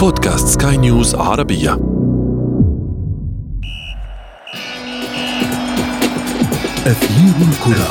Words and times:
بودكاست 0.00 0.62
سكاي 0.62 0.76
نيوز 0.76 1.14
عربية. 1.14 1.72
أثير 6.86 7.34
الكرة. 7.48 7.88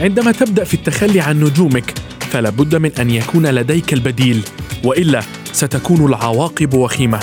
عندما 0.00 0.32
تبدأ 0.32 0.64
في 0.64 0.74
التخلي 0.74 1.20
عن 1.20 1.40
نجومك 1.40 1.94
فلا 2.20 2.50
بد 2.50 2.76
من 2.76 2.92
أن 2.92 3.10
يكون 3.10 3.46
لديك 3.46 3.92
البديل 3.92 4.44
وإلا 4.84 5.20
ستكون 5.52 6.06
العواقب 6.06 6.74
وخيمة. 6.74 7.20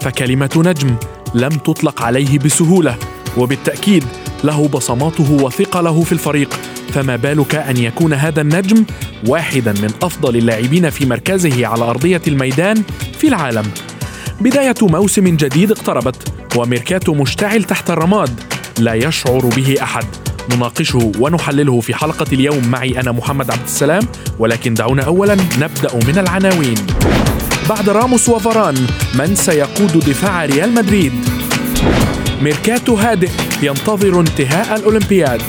فكلمة 0.00 0.50
نجم 0.56 0.96
لم 1.34 1.50
تطلق 1.50 2.02
عليه 2.02 2.38
بسهولة 2.38 2.96
وبالتأكيد 3.38 4.04
له 4.44 4.68
بصماته 4.68 5.44
وثقله 5.44 6.02
في 6.02 6.12
الفريق. 6.12 6.60
فما 6.92 7.16
بالك 7.16 7.54
أن 7.54 7.76
يكون 7.76 8.12
هذا 8.12 8.40
النجم 8.40 8.84
واحدا 9.26 9.72
من 9.72 9.90
أفضل 10.02 10.36
اللاعبين 10.36 10.90
في 10.90 11.06
مركزه 11.06 11.66
على 11.66 11.84
أرضية 11.84 12.22
الميدان 12.28 12.82
في 13.18 13.28
العالم. 13.28 13.70
بداية 14.40 14.74
موسم 14.82 15.24
جديد 15.36 15.70
اقتربت 15.70 16.32
وميركاتو 16.56 17.14
مشتعل 17.14 17.64
تحت 17.64 17.90
الرماد. 17.90 18.40
لا 18.78 18.94
يشعر 18.94 19.50
به 19.56 19.76
أحد. 19.82 20.04
نناقشه 20.54 21.12
ونحلله 21.18 21.80
في 21.80 21.94
حلقة 21.94 22.26
اليوم. 22.32 22.68
معي 22.68 23.00
أنا 23.00 23.12
محمد 23.12 23.50
عبد 23.50 23.64
السلام 23.64 24.02
ولكن 24.38 24.74
دعونا 24.74 25.02
أولا 25.02 25.34
نبدأ 25.34 25.94
من 25.94 26.18
العناوين. 26.18 26.76
بعد 27.68 27.88
راموس 27.88 28.28
وفاران 28.28 28.86
من 29.14 29.34
سيقود 29.34 29.92
دفاع 29.92 30.44
ريال 30.44 30.74
مدريد؟ 30.74 31.12
ميركاتو 32.42 32.94
هادئ 32.94 33.30
ينتظر 33.62 34.20
انتهاء 34.20 34.78
الأولمبياد. 34.78 35.42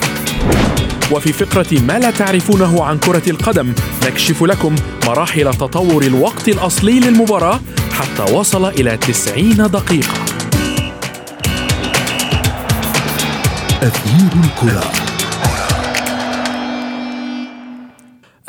وفي 1.11 1.33
فقرة 1.33 1.79
ما 1.79 1.99
لا 1.99 2.11
تعرفونه 2.11 2.83
عن 2.83 2.97
كرة 2.97 3.29
القدم 3.29 3.73
نكشف 4.05 4.43
لكم 4.43 4.75
مراحل 5.05 5.53
تطور 5.53 6.03
الوقت 6.03 6.47
الأصلي 6.47 6.99
للمباراة 6.99 7.59
حتى 7.91 8.33
وصل 8.33 8.65
إلى 8.65 8.97
90 8.97 9.71
دقيقة. 9.71 10.13
أثير 13.81 14.31
الكرة. 14.43 14.98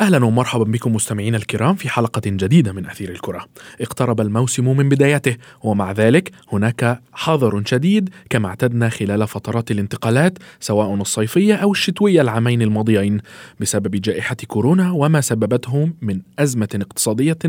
أهلا 0.01 0.25
ومرحبا 0.25 0.63
بكم 0.63 0.95
مستمعينا 0.95 1.37
الكرام 1.37 1.75
في 1.75 1.89
حلقة 1.89 2.21
جديدة 2.25 2.73
من 2.73 2.85
أثير 2.85 3.09
الكرة. 3.09 3.45
اقترب 3.81 4.21
الموسم 4.21 4.77
من 4.77 4.89
بدايته 4.89 5.37
ومع 5.63 5.91
ذلك 5.91 6.31
هناك 6.51 7.01
حذر 7.13 7.61
شديد 7.65 8.09
كما 8.29 8.47
اعتدنا 8.47 8.89
خلال 8.89 9.27
فترات 9.27 9.71
الانتقالات 9.71 10.37
سواء 10.59 10.93
الصيفية 10.93 11.55
أو 11.55 11.71
الشتوية 11.71 12.21
العامين 12.21 12.61
الماضيين 12.61 13.21
بسبب 13.59 13.91
جائحة 13.91 14.35
كورونا 14.47 14.91
وما 14.91 15.21
سببته 15.21 15.89
من 16.01 16.21
أزمة 16.39 16.69
اقتصادية 16.75 17.39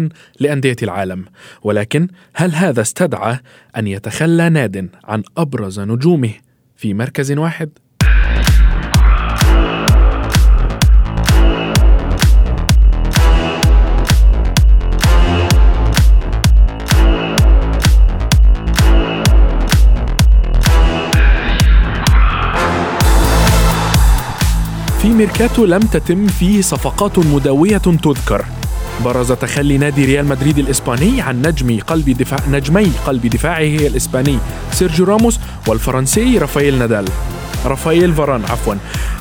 لأندية 0.40 0.76
العالم. 0.82 1.24
ولكن 1.62 2.08
هل 2.34 2.54
هذا 2.54 2.80
استدعى 2.80 3.38
أن 3.76 3.86
يتخلى 3.86 4.48
ناد 4.48 4.88
عن 5.04 5.22
أبرز 5.36 5.80
نجومه 5.80 6.32
في 6.76 6.94
مركز 6.94 7.32
واحد؟ 7.32 7.70
في 25.02 25.08
ميركاتو 25.08 25.64
لم 25.64 25.80
تتم 25.80 26.26
فيه 26.26 26.62
صفقات 26.62 27.18
مدوية 27.18 27.78
تذكر. 27.78 28.44
برز 29.04 29.32
تخلي 29.32 29.78
نادي 29.78 30.04
ريال 30.04 30.26
مدريد 30.26 30.58
الإسباني 30.58 31.20
عن 31.20 31.42
نجم 31.42 31.80
قلب 31.80 32.10
دفاع 32.10 32.38
نجمي 32.50 32.92
قلب 33.06 33.26
دفاعه 33.26 33.58
الإسباني 33.60 34.38
سيرجيو 34.72 35.06
راموس 35.06 35.40
والفرنسي 35.66 36.38
رافائيل 36.38 36.78
نادال. 36.78 37.04
رافائيل 37.64 38.12
فاران 38.12 38.42
عفوا. 38.44 38.74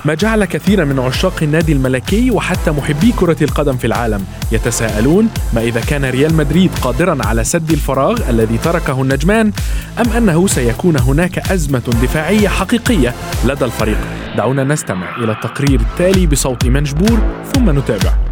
ما 0.05 0.13
جعل 0.13 0.45
كثيرا 0.45 0.85
من 0.85 0.99
عشاق 0.99 1.33
النادي 1.41 1.71
الملكي 1.71 2.31
وحتى 2.31 2.71
محبي 2.71 3.11
كرة 3.11 3.43
القدم 3.43 3.77
في 3.77 3.87
العالم. 3.87 4.25
يتساءلون 4.51 5.29
ما 5.53 5.61
إذا 5.61 5.79
كان 5.79 6.05
ريال 6.05 6.33
مدريد 6.33 6.71
قادرا 6.81 7.17
على 7.25 7.43
سد 7.43 7.71
الفراغ 7.71 8.29
الذي 8.29 8.57
تركه 8.57 9.01
النجمان 9.01 9.51
أم 9.99 10.11
أنه 10.17 10.47
سيكون 10.47 10.99
هناك 10.99 11.51
أزمة 11.51 11.83
دفاعية 12.01 12.47
حقيقية 12.47 13.13
لدى 13.45 13.65
الفريق. 13.65 14.20
دعونا 14.37 14.63
نستمع 14.63 15.17
إلى 15.17 15.31
التقرير 15.31 15.79
التالي 15.79 16.27
بصوت 16.27 16.65
منجبور 16.65 17.19
ثم 17.53 17.79
نتابع. 17.79 18.30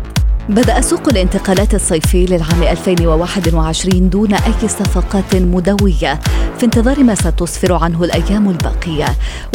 بدأ 0.49 0.81
سوق 0.81 1.09
الانتقالات 1.09 1.75
الصيفي 1.75 2.25
للعام 2.25 2.63
2021 2.63 4.09
دون 4.09 4.33
أي 4.33 4.67
صفقات 4.67 5.35
مدوية 5.35 6.19
في 6.59 6.65
انتظار 6.65 7.03
ما 7.03 7.15
ستسفر 7.15 7.73
عنه 7.73 8.03
الأيام 8.03 8.49
الباقية. 8.49 9.05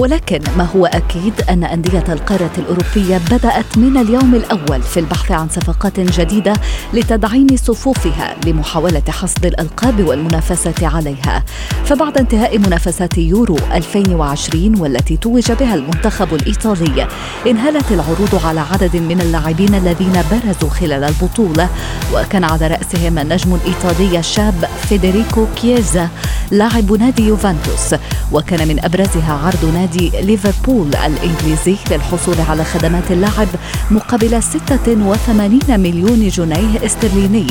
ولكن 0.01 0.41
ما 0.59 0.65
هو 0.77 0.87
أكيد 0.87 1.33
أن 1.51 1.65
أندية 1.65 2.05
القارة 2.09 2.51
الأوروبية 2.59 3.21
بدأت 3.31 3.79
من 3.79 3.97
اليوم 3.97 4.35
الأول 4.35 4.83
في 4.83 5.01
البحث 5.01 5.33
عن 5.33 5.49
صفقات 5.49 6.01
جديدة 6.01 6.53
لتدعيم 6.93 7.47
صفوفها 7.57 8.37
لمحاولة 8.47 9.03
حصد 9.09 9.47
الألقاب 9.47 10.05
والمنافسة 10.09 10.75
عليها. 10.83 11.45
فبعد 11.85 12.19
انتهاء 12.19 12.59
منافسات 12.59 13.19
يورو 13.19 13.59
2020 13.73 14.81
والتي 14.81 15.17
توج 15.17 15.53
بها 15.53 15.75
المنتخب 15.75 16.35
الإيطالي 16.35 17.09
انهالت 17.47 17.93
العروض 17.93 18.41
على 18.45 18.61
عدد 18.61 18.97
من 18.97 19.21
اللاعبين 19.21 19.75
الذين 19.75 20.13
برزوا 20.31 20.71
خلال 20.85 21.05
البطولة 21.05 21.69
وكان 22.15 22.45
على 22.45 22.67
رأسهم 22.67 23.19
النجم 23.19 23.55
الإيطالي 23.55 24.19
الشاب 24.19 24.69
فيدريكو 24.89 25.47
كييزا 25.57 26.09
لاعب 26.51 26.93
نادي 26.93 27.27
يوفنتوس 27.27 27.95
وكان 28.33 28.69
من 28.69 28.85
أبرزها 28.85 29.41
عرض 29.45 29.75
نادي 29.75 30.11
ليفربول 30.23 30.89
الإنجليزي 30.89 31.77
للحصول 31.91 32.35
على 32.49 32.65
خدمات 32.65 33.11
اللاعب 33.11 33.49
مقابل 33.91 34.43
86 34.43 35.81
مليون 35.81 36.29
جنيه 36.29 36.87
استرليني. 36.87 37.47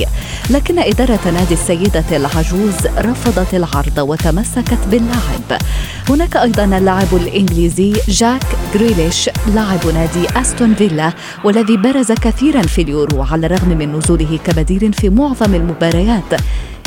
لكن 0.50 0.80
إدارة 0.80 1.20
نادي 1.26 1.54
السيدة 1.54 2.04
العجوز 2.12 2.88
رفضت 2.98 3.54
العرض 3.54 3.98
وتمسكت 3.98 4.80
باللاعب 4.92 5.62
هناك 6.10 6.38
أيضا 6.38 6.64
اللاعب 6.64 7.08
الإنجليزي 7.14 7.94
جاك 8.08 8.44
جريليش 8.74 9.30
لاعب 9.56 9.88
نادي 9.94 10.40
أستون 10.42 10.76
فيلا 10.76 11.14
والذي 11.44 11.78
برز 11.78 12.12
كثيرا 12.12 12.62
في 12.62 12.82
اليورو. 12.82 13.23
على 13.32 13.46
الرغم 13.46 13.70
من 13.78 13.92
نزوله 13.92 14.40
كبديل 14.46 14.94
في 14.94 15.10
معظم 15.10 15.56
المباريات. 15.56 16.32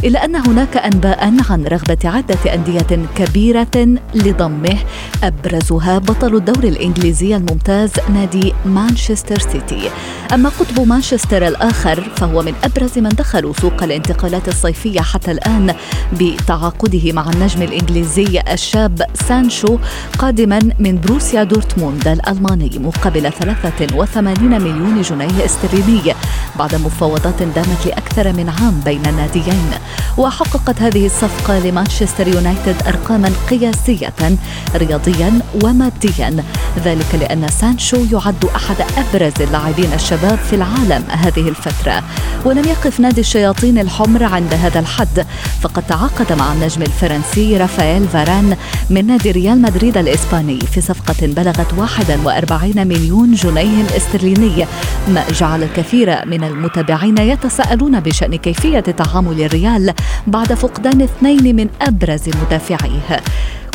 إلا 0.05 0.25
أن 0.25 0.37
هناك 0.37 0.77
أنباء 0.77 1.35
عن 1.51 1.65
رغبة 1.67 1.99
عدة 2.05 2.55
أندية 2.55 3.07
كبيرة 3.17 3.99
لضمه 4.15 4.79
أبرزها 5.25 5.99
بطل 5.99 6.35
الدوري 6.37 6.69
الإنجليزي 6.69 7.37
الممتاز 7.37 7.91
نادي 8.15 8.53
مانشستر 8.67 9.39
سيتي. 9.39 9.91
أما 10.35 10.49
قطب 10.49 10.89
مانشستر 10.89 11.47
الآخر 11.49 12.11
فهو 12.17 12.43
من 12.43 12.55
أبرز 12.65 12.99
من 12.99 13.09
دخلوا 13.09 13.53
سوق 13.61 13.83
الانتقالات 13.83 14.49
الصيفية 14.49 15.01
حتى 15.01 15.31
الآن 15.31 15.75
بتعاقده 16.13 17.13
مع 17.13 17.31
النجم 17.31 17.63
الإنجليزي 17.63 18.43
الشاب 18.53 19.03
سانشو 19.15 19.79
قادما 20.19 20.59
من 20.79 21.01
بوروسيا 21.01 21.43
دورتموند 21.45 22.09
الألماني 22.09 22.71
مقابل 22.79 23.33
83 23.33 24.61
مليون 24.63 25.03
جنيه 25.03 25.45
استرليني 25.45 26.15
بعد 26.59 26.75
مفاوضات 26.75 27.43
دامت 27.43 27.87
لأكثر 27.87 28.33
من 28.33 28.49
عام 28.49 28.81
بين 28.85 29.07
الناديين. 29.07 29.71
وحققت 30.19 30.83
هذه 30.83 31.07
الصفقة 31.07 31.59
لمانشستر 31.59 32.29
يونايتد 32.29 32.77
أرقاما 32.87 33.33
قياسية 33.51 34.39
رياضيا 34.75 35.41
وماديا. 35.65 36.45
ذلك 36.85 37.15
لأن 37.21 37.49
سانشو 37.49 37.97
يعد 38.13 38.45
أحد 38.57 38.77
أبرز 38.97 39.33
اللاعبين 39.41 39.93
الشباب 39.93 40.39
في 40.39 40.57
العالم 40.57 41.05
هذه 41.11 41.49
الفترة. 41.49 42.03
ولم 42.45 42.65
يقف 42.65 43.01
نادي 43.01 43.21
الشياطين 43.21 43.79
الحمر 43.79 44.25
عند 44.25 44.55
هذا 44.55 44.81
الحد 44.81 45.27
فقد 45.61 45.83
تعاقد 45.83 46.33
مع 46.33 46.53
النجم 46.53 46.83
الفرنسي 46.83 47.57
رافائيل 47.57 48.09
فاران 48.09 48.57
من 48.91 49.07
نادي 49.07 49.31
ريال 49.31 49.63
مدريد 49.63 49.99
الإسباني 49.99 50.61
في 50.61 50.81
صفقة 50.81 51.27
بلغت 51.27 51.73
41 51.79 52.87
مليون 52.87 53.35
جنيه 53.35 53.97
استرليني 53.97 54.67
ما 55.09 55.25
جعل 55.31 55.63
الكثير 55.63 56.27
من 56.27 56.45
المتابعين 56.45 57.19
يتساءلون 57.19 58.01
بشأن 58.01 58.37
كيفية 58.37 58.81
تعامل 58.81 59.41
الريال 59.41 59.76
بعد 60.27 60.55
فقدان 60.55 61.03
اثنين 61.03 61.57
من 61.57 61.69
أبرز 61.81 62.29
مدافعيه. 62.29 63.21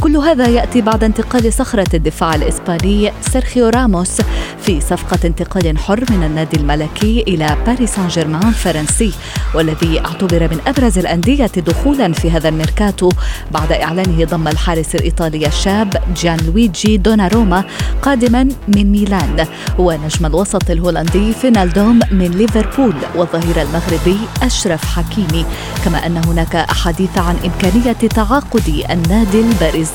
كل 0.02 0.18
هذا 0.18 0.48
يأتي 0.48 0.82
بعد 0.82 1.04
انتقال 1.04 1.54
صخرة 1.54 1.96
الدفاع 1.96 2.36
الإسباني 2.36 3.12
سيرخيو 3.22 3.70
راموس 3.70 4.22
في 4.62 4.82
صفقة 4.82 5.20
انتقال 5.26 5.78
حر 5.78 6.06
من 6.10 6.24
النادي 6.24 6.58
الملكي 6.58 7.24
إلى 7.28 7.58
باريس 7.66 7.96
سان 7.96 8.08
جيرمان 8.08 8.48
الفرنسي 8.48 9.14
والذي 9.56 10.00
اعتبر 10.00 10.44
من 10.52 10.60
أبرز 10.68 10.98
الأندية 10.98 11.46
دخولا 11.46 12.14
في 12.14 12.32
هذا 12.32 12.50
الميركاتو 12.50 13.10
بعد 13.52 13.72
إعلانه 13.72 14.26
ضم 14.26 14.48
الحارس 14.48 14.96
الإيطالي 14.96 15.48
الشاب 15.48 15.98
جان 16.18 16.38
لويجي 16.48 16.98
دوناروما 16.98 17.64
قادما 18.02 18.44
من 18.68 18.92
ميلان 18.92 19.48
ونجم 19.80 20.26
الوسط 20.26 20.70
الهولندي 20.70 21.34
فينالدوم 21.34 22.00
من 22.12 22.32
ليفربول 22.32 22.96
والظهير 23.16 23.62
المغربي 23.62 24.18
أشرف 24.44 24.86
حكيمي 24.86 25.46
كما 25.86 26.06
أن 26.06 26.18
هناك 26.18 26.56
أحاديث 26.56 27.18
عن 27.18 27.36
إمكانية 27.46 27.92
تعاقد 27.94 28.84
النادي 28.90 29.42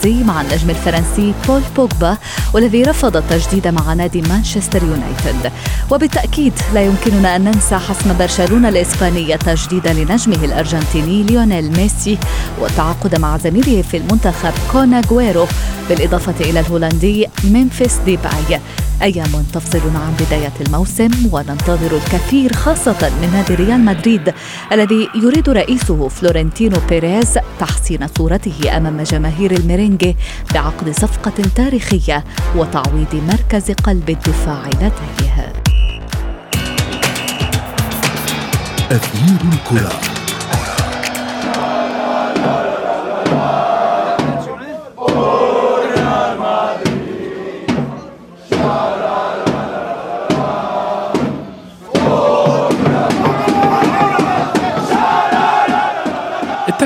الباريزي 0.05 0.25
مع 0.25 0.41
النجم 0.41 0.71
الفرنسي 0.71 1.35
بول 1.49 1.63
بوجبا 1.77 2.17
والذي 2.55 2.83
رفض 2.83 3.17
التجديد 3.17 3.69
مع 3.69 3.93
نادي 3.93 4.23
مانشستر 4.23 4.83
يونايتد. 4.83 5.53
وبالتأكيد 5.91 6.53
لا 6.75 6.83
يمكننا 6.83 7.37
أن 7.37 7.45
ننسى 7.45 7.77
حسم 7.77 8.19
برشلونة 8.19 8.69
الإسباني 8.69 9.35
التجديد 9.35 9.89
لنجمه 9.89 10.45
الأرجنتيني 10.45 11.23
ليونيل 11.23 11.73
ميسي 11.77 12.19
والتعاقد 12.61 13.21
مع 13.21 13.39
زميله 13.39 13.83
في 13.83 13.97
المنتخب 13.97 14.53
كون 14.73 15.01
أغويرو 15.01 15.47
بالإضافة 15.89 16.35
إلى 16.41 16.61
الهولندي 16.61 17.29
ممفيس 17.45 17.97
ديباي. 18.05 18.61
أيام 19.03 19.45
تفصلنا 19.53 19.99
عن 19.99 20.15
بداية 20.27 20.53
الموسم 20.67 21.11
وننتظر 21.33 21.97
الكثير 21.97 22.53
خاصة 22.53 23.11
من 23.23 23.31
نادي 23.33 23.55
ريال 23.55 23.85
مدريد 23.85 24.35
الذي 24.73 25.09
يريد 25.15 25.49
رئيسه 25.49 26.09
فلورنتينو 26.09 26.77
بيريز 26.89 27.39
تحسين 27.61 28.07
صورته 28.19 28.77
أمام 28.77 29.03
جماهير 29.03 29.51
الميرينجي 29.51 30.17
بعقد 30.55 30.91
صفقة 30.91 31.43
تاريخية 31.55 32.25
وتعويض 32.57 33.15
مركز 33.15 33.71
قلب 33.71 34.11
الدفاع 34.11 34.69
لديه. 34.69 35.53
أثير 38.91 39.39
الكرة. 39.53 40.16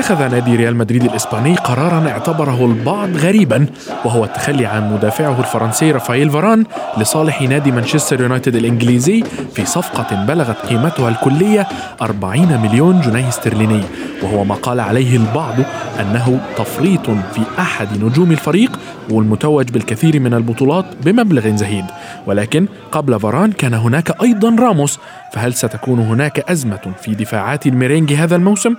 اتخذ 0.01 0.27
نادي 0.27 0.55
ريال 0.55 0.75
مدريد 0.75 1.03
الإسباني 1.03 1.55
قرارا 1.55 2.09
اعتبره 2.09 2.65
البعض 2.65 3.17
غريبا 3.17 3.65
وهو 4.05 4.23
التخلي 4.23 4.65
عن 4.65 4.93
مدافعه 4.93 5.39
الفرنسي 5.39 5.91
رافائيل 5.91 6.29
فاران 6.29 6.63
لصالح 6.97 7.41
نادي 7.41 7.71
مانشستر 7.71 8.21
يونايتد 8.21 8.55
الإنجليزي 8.55 9.23
في 9.53 9.65
صفقة 9.65 10.25
بلغت 10.25 10.57
قيمتها 10.57 11.09
الكلية 11.09 11.67
40 12.01 12.61
مليون 12.61 13.01
جنيه 13.01 13.27
استرليني. 13.29 13.81
وهو 14.23 14.43
ما 14.43 14.55
قال 14.55 14.79
عليه 14.79 15.17
البعض 15.17 15.55
أنه 15.99 16.39
تفريط 16.57 17.05
في 17.05 17.41
أحد 17.59 18.03
نجوم 18.03 18.31
الفريق 18.31 18.79
والمتوج 19.09 19.69
بالكثير 19.69 20.19
من 20.19 20.33
البطولات 20.33 20.85
بمبلغ 21.03 21.55
زهيد. 21.55 21.85
ولكن 22.27 22.65
قبل 22.91 23.19
فاران 23.19 23.51
كان 23.51 23.73
هناك 23.73 24.21
أيضا 24.23 24.55
راموس. 24.59 24.99
فهل 25.33 25.53
ستكون 25.53 25.99
هناك 25.99 26.39
أزمة 26.39 26.93
في 27.01 27.15
دفاعات 27.15 27.67
الميرينجي 27.67 28.13
هذا 28.13 28.35
الموسم؟ 28.35 28.75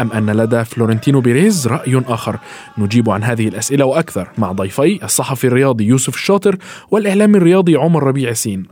أم 0.00 0.12
أن 0.12 0.30
لدى 0.30 0.60
فلورنتينو 0.66 1.20
بيريز 1.20 1.68
رأي 1.68 2.02
آخر. 2.08 2.38
نجيب 2.78 3.10
عن 3.10 3.24
هذه 3.24 3.48
الأسئلة 3.48 3.84
وأكثر 3.84 4.28
مع 4.38 4.52
ضيفي 4.52 5.04
الصحفي 5.04 5.46
الرياضي 5.46 5.84
يوسف 5.84 6.14
الشاطر 6.14 6.56
والإعلامي 6.90 7.38
الرياضي 7.38 7.76
عمر 7.76 8.02
ربيع 8.02 8.32
ياسين 8.32 8.66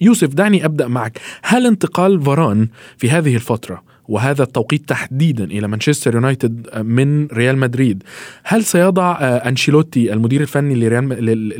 يوسف 0.00 0.34
دعني 0.34 0.64
أبدأ 0.64 0.88
معك. 0.88 1.18
هل 1.42 1.66
انتقال 1.66 2.22
فاران 2.22 2.68
في 2.96 3.10
هذه 3.10 3.34
الفترة 3.34 3.82
وهذا 4.08 4.42
التوقيت 4.42 4.88
تحديدا 4.88 5.44
إلى 5.44 5.68
مانشستر 5.68 6.14
يونايتد 6.14 6.78
من 6.78 7.26
ريال 7.26 7.58
مدريد 7.58 8.02
هل 8.44 8.64
سيضع 8.64 9.18
أنشيلوتي 9.20 10.12
المدير 10.12 10.40
الفني 10.40 10.74
لريال 10.74 11.08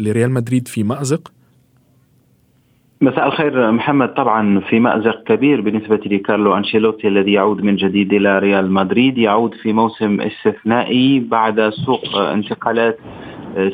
لريال 0.05 0.31
مدريد 0.31 0.69
في 0.69 0.83
مأزق؟ 0.83 1.33
مساء 3.03 3.27
الخير 3.27 3.73
محمد. 3.73 4.15
طبعا 4.15 4.61
في 4.61 4.81
مأزق 4.81 5.23
كبير 5.23 5.61
بالنسبة 5.61 6.01
لكارلو 6.07 6.57
أنشيلوتي 6.57 7.09
الذي 7.09 7.33
يعود 7.33 7.63
من 7.65 7.77
جديد 7.77 8.13
إلى 8.13 8.39
ريال 8.39 8.73
مدريد. 8.73 9.19
يعود 9.19 9.55
في 9.55 9.73
موسم 9.73 10.21
استثنائي 10.21 11.21
بعد 11.21 11.71
سوق 11.71 12.17
انتقالات 12.17 12.99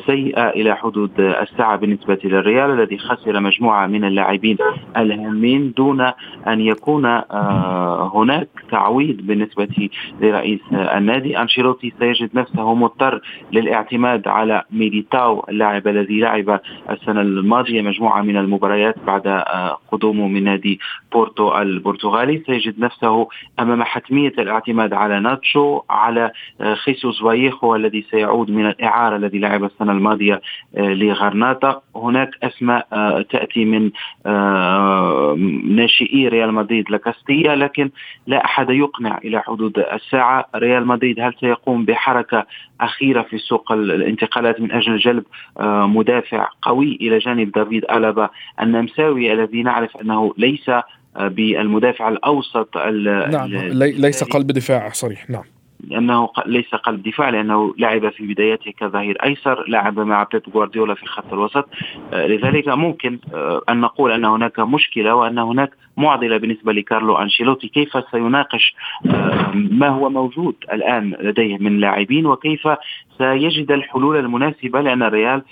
سيئة 0.05 0.49
إلى 0.49 0.75
حدود 0.75 1.11
الساعة 1.19 1.75
بالنسبة 1.75 2.17
للريال 2.23 2.71
الذي 2.71 2.97
خسر 2.97 3.39
مجموعة 3.39 3.87
من 3.87 4.03
اللاعبين 4.05 4.57
الهامين 4.97 5.73
دون 5.77 6.01
أن 6.47 6.61
يكون 6.61 7.05
آه، 7.05 8.11
هناك 8.15 8.47
تعويض 8.71 9.17
بالنسبة 9.21 9.89
لرئيس 10.21 10.59
النادي. 10.71 11.37
أنشيلوتي 11.41 11.93
سيجد 11.99 12.29
نفسه 12.33 12.73
مضطر 12.73 13.21
للاعتماد 13.51 14.27
على 14.27 14.63
ميليتاو 14.71 15.45
اللاعب 15.49 15.87
الذي 15.87 16.19
لعب 16.19 16.59
السنة 16.89 17.21
الماضية 17.21 17.81
مجموعة 17.81 18.21
من 18.21 18.37
المباريات 18.37 18.95
بعد 19.07 19.27
آه، 19.27 19.77
قدومه 19.91 20.27
من 20.27 20.43
نادي 20.43 20.79
بورتو 21.13 21.57
البرتغالي. 21.57 22.43
سيجد 22.45 22.79
نفسه 22.79 23.27
أمام 23.59 23.83
حتمية 23.83 24.33
الاعتماد 24.39 24.93
على 24.93 25.19
ناتشو 25.19 25.81
على 25.89 26.31
آه، 26.61 26.73
خيسوس 26.73 27.21
وايخو 27.21 27.75
الذي 27.75 28.05
سيعود 28.11 28.51
من 28.51 28.65
الإعارة 28.65 29.15
الذي 29.15 29.39
لعب 29.39 29.68
السنة 29.73 29.91
الماضية 29.91 30.41
آه، 30.77 30.81
لغرناطة. 30.81 31.81
هناك 31.95 32.29
أسماء 32.43 32.87
آه، 32.93 33.21
تأتي 33.21 33.65
من 33.65 33.91
آه، 34.25 35.35
ناشئي 35.63 36.27
ريال 36.27 36.53
مدريد 36.53 36.91
الكاستيا 36.91 37.55
لكن 37.55 37.89
لا 38.27 38.45
أحد 38.45 38.69
يقنع 38.69 39.17
إلى 39.17 39.41
حدود 39.41 39.79
الساعة. 39.79 40.45
ريال 40.55 40.87
مدريد 40.87 41.19
هل 41.19 41.33
سيقوم 41.39 41.85
بحركة 41.85 42.45
أخيرة 42.81 43.21
في 43.21 43.37
سوق 43.37 43.71
الانتقالات 43.71 44.61
من 44.61 44.71
أجل 44.71 44.97
جلب 44.97 45.23
مدافع 45.95 46.47
قوي 46.61 46.97
إلى 47.01 47.17
جانب 47.17 47.51
دافيد 47.51 47.85
ألابا 47.91 48.29
النمساوي 48.61 49.33
الذي 49.33 49.63
نعرف 49.63 49.97
أنه 49.97 50.33
ليس 50.37 50.71
بالمدافع 51.19 52.09
الأوسط 52.09 52.77
نعم 52.77 53.49
ليس 53.73 54.23
قلب 54.23 54.47
دفاع 54.47 54.89
صريح 54.89 55.29
نعم. 55.29 55.43
لأنه 55.87 56.29
ليس 56.45 56.75
قلب 56.75 57.03
دفاع 57.03 57.29
لأنه 57.29 57.73
لعب 57.77 58.09
في 58.09 58.33
بدايته 58.33 58.71
كظهير 58.71 59.17
أيسر 59.23 59.69
لعب 59.69 59.99
مع 59.99 60.27
بيب 60.33 60.41
جوارديولا 60.53 60.93
في 60.93 61.05
خط 61.05 61.33
الوسط. 61.33 61.69
آه، 62.13 62.27
لذلك 62.27 62.67
ممكن 62.67 63.19
آه، 63.33 63.61
أن 63.69 63.81
نقول 63.81 64.11
أن 64.11 64.25
هناك 64.25 64.59
مشكلة 64.59 65.15
وأن 65.15 65.39
هناك 65.39 65.71
معضلة 65.97 66.37
بالنسبة 66.37 66.73
لكارلو 66.73 67.15
أنشيلوتي. 67.15 67.67
كيف 67.67 67.97
سيناقش 68.11 68.75
آه، 69.05 69.51
ما 69.53 69.87
هو 69.87 70.09
موجود 70.09 70.55
الآن 70.73 71.15
لديه 71.21 71.57
من 71.57 71.79
لاعبين 71.79 72.25
وكيف 72.25 72.67
سيجد 73.17 73.71
الحلول 73.71 74.17
المناسبة؟ 74.17 74.81
لأن 74.81 75.03
الريال 75.03 75.43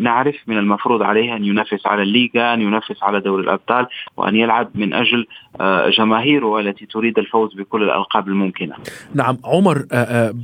نعرف 0.00 0.34
من 0.46 0.58
المفروض 0.58 1.02
عليه 1.02 1.36
أن 1.36 1.44
ينافس 1.44 1.86
على 1.86 2.02
الليغا 2.02 2.54
أن 2.54 2.60
ينافس 2.60 3.02
على 3.02 3.20
دوري 3.20 3.42
الأبطال 3.42 3.86
وأن 4.16 4.36
يلعب 4.36 4.70
من 4.74 4.94
أجل 4.94 5.26
آه، 5.60 5.90
جماهيره 5.90 6.60
التي 6.60 6.86
تريد 6.86 7.18
الفوز 7.18 7.54
بكل 7.54 7.82
الألقاب 7.82 8.28
الممكنة. 8.28 8.74
نعم 9.14 9.38
عمر 9.44 9.86
آه، 9.92 10.34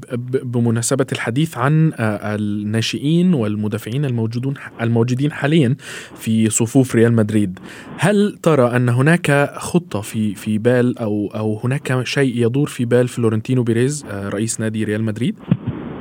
بمناسبة 0.42 1.06
الحديث 1.12 1.58
عن 1.58 1.92
الناشئين 2.00 3.34
والمدافعين 3.34 4.04
الموجودون 4.04 4.54
الموجودين 4.80 5.32
حاليا 5.32 5.76
في 6.14 6.50
صفوف 6.50 6.94
ريال 6.94 7.12
مدريد، 7.12 7.58
هل 7.98 8.38
ترى 8.42 8.76
أن 8.76 8.88
هناك 8.88 9.50
خطة 9.56 10.00
في 10.00 10.34
في 10.34 10.58
بال 10.58 10.98
أو 10.98 11.30
أو 11.34 11.60
هناك 11.64 12.06
شيء 12.06 12.46
يدور 12.46 12.66
في 12.66 12.84
بال 12.84 13.08
فلورنتينو 13.08 13.62
بيريز 13.62 14.06
رئيس 14.10 14.60
نادي 14.60 14.84
ريال 14.84 15.04
مدريد؟ 15.04 15.38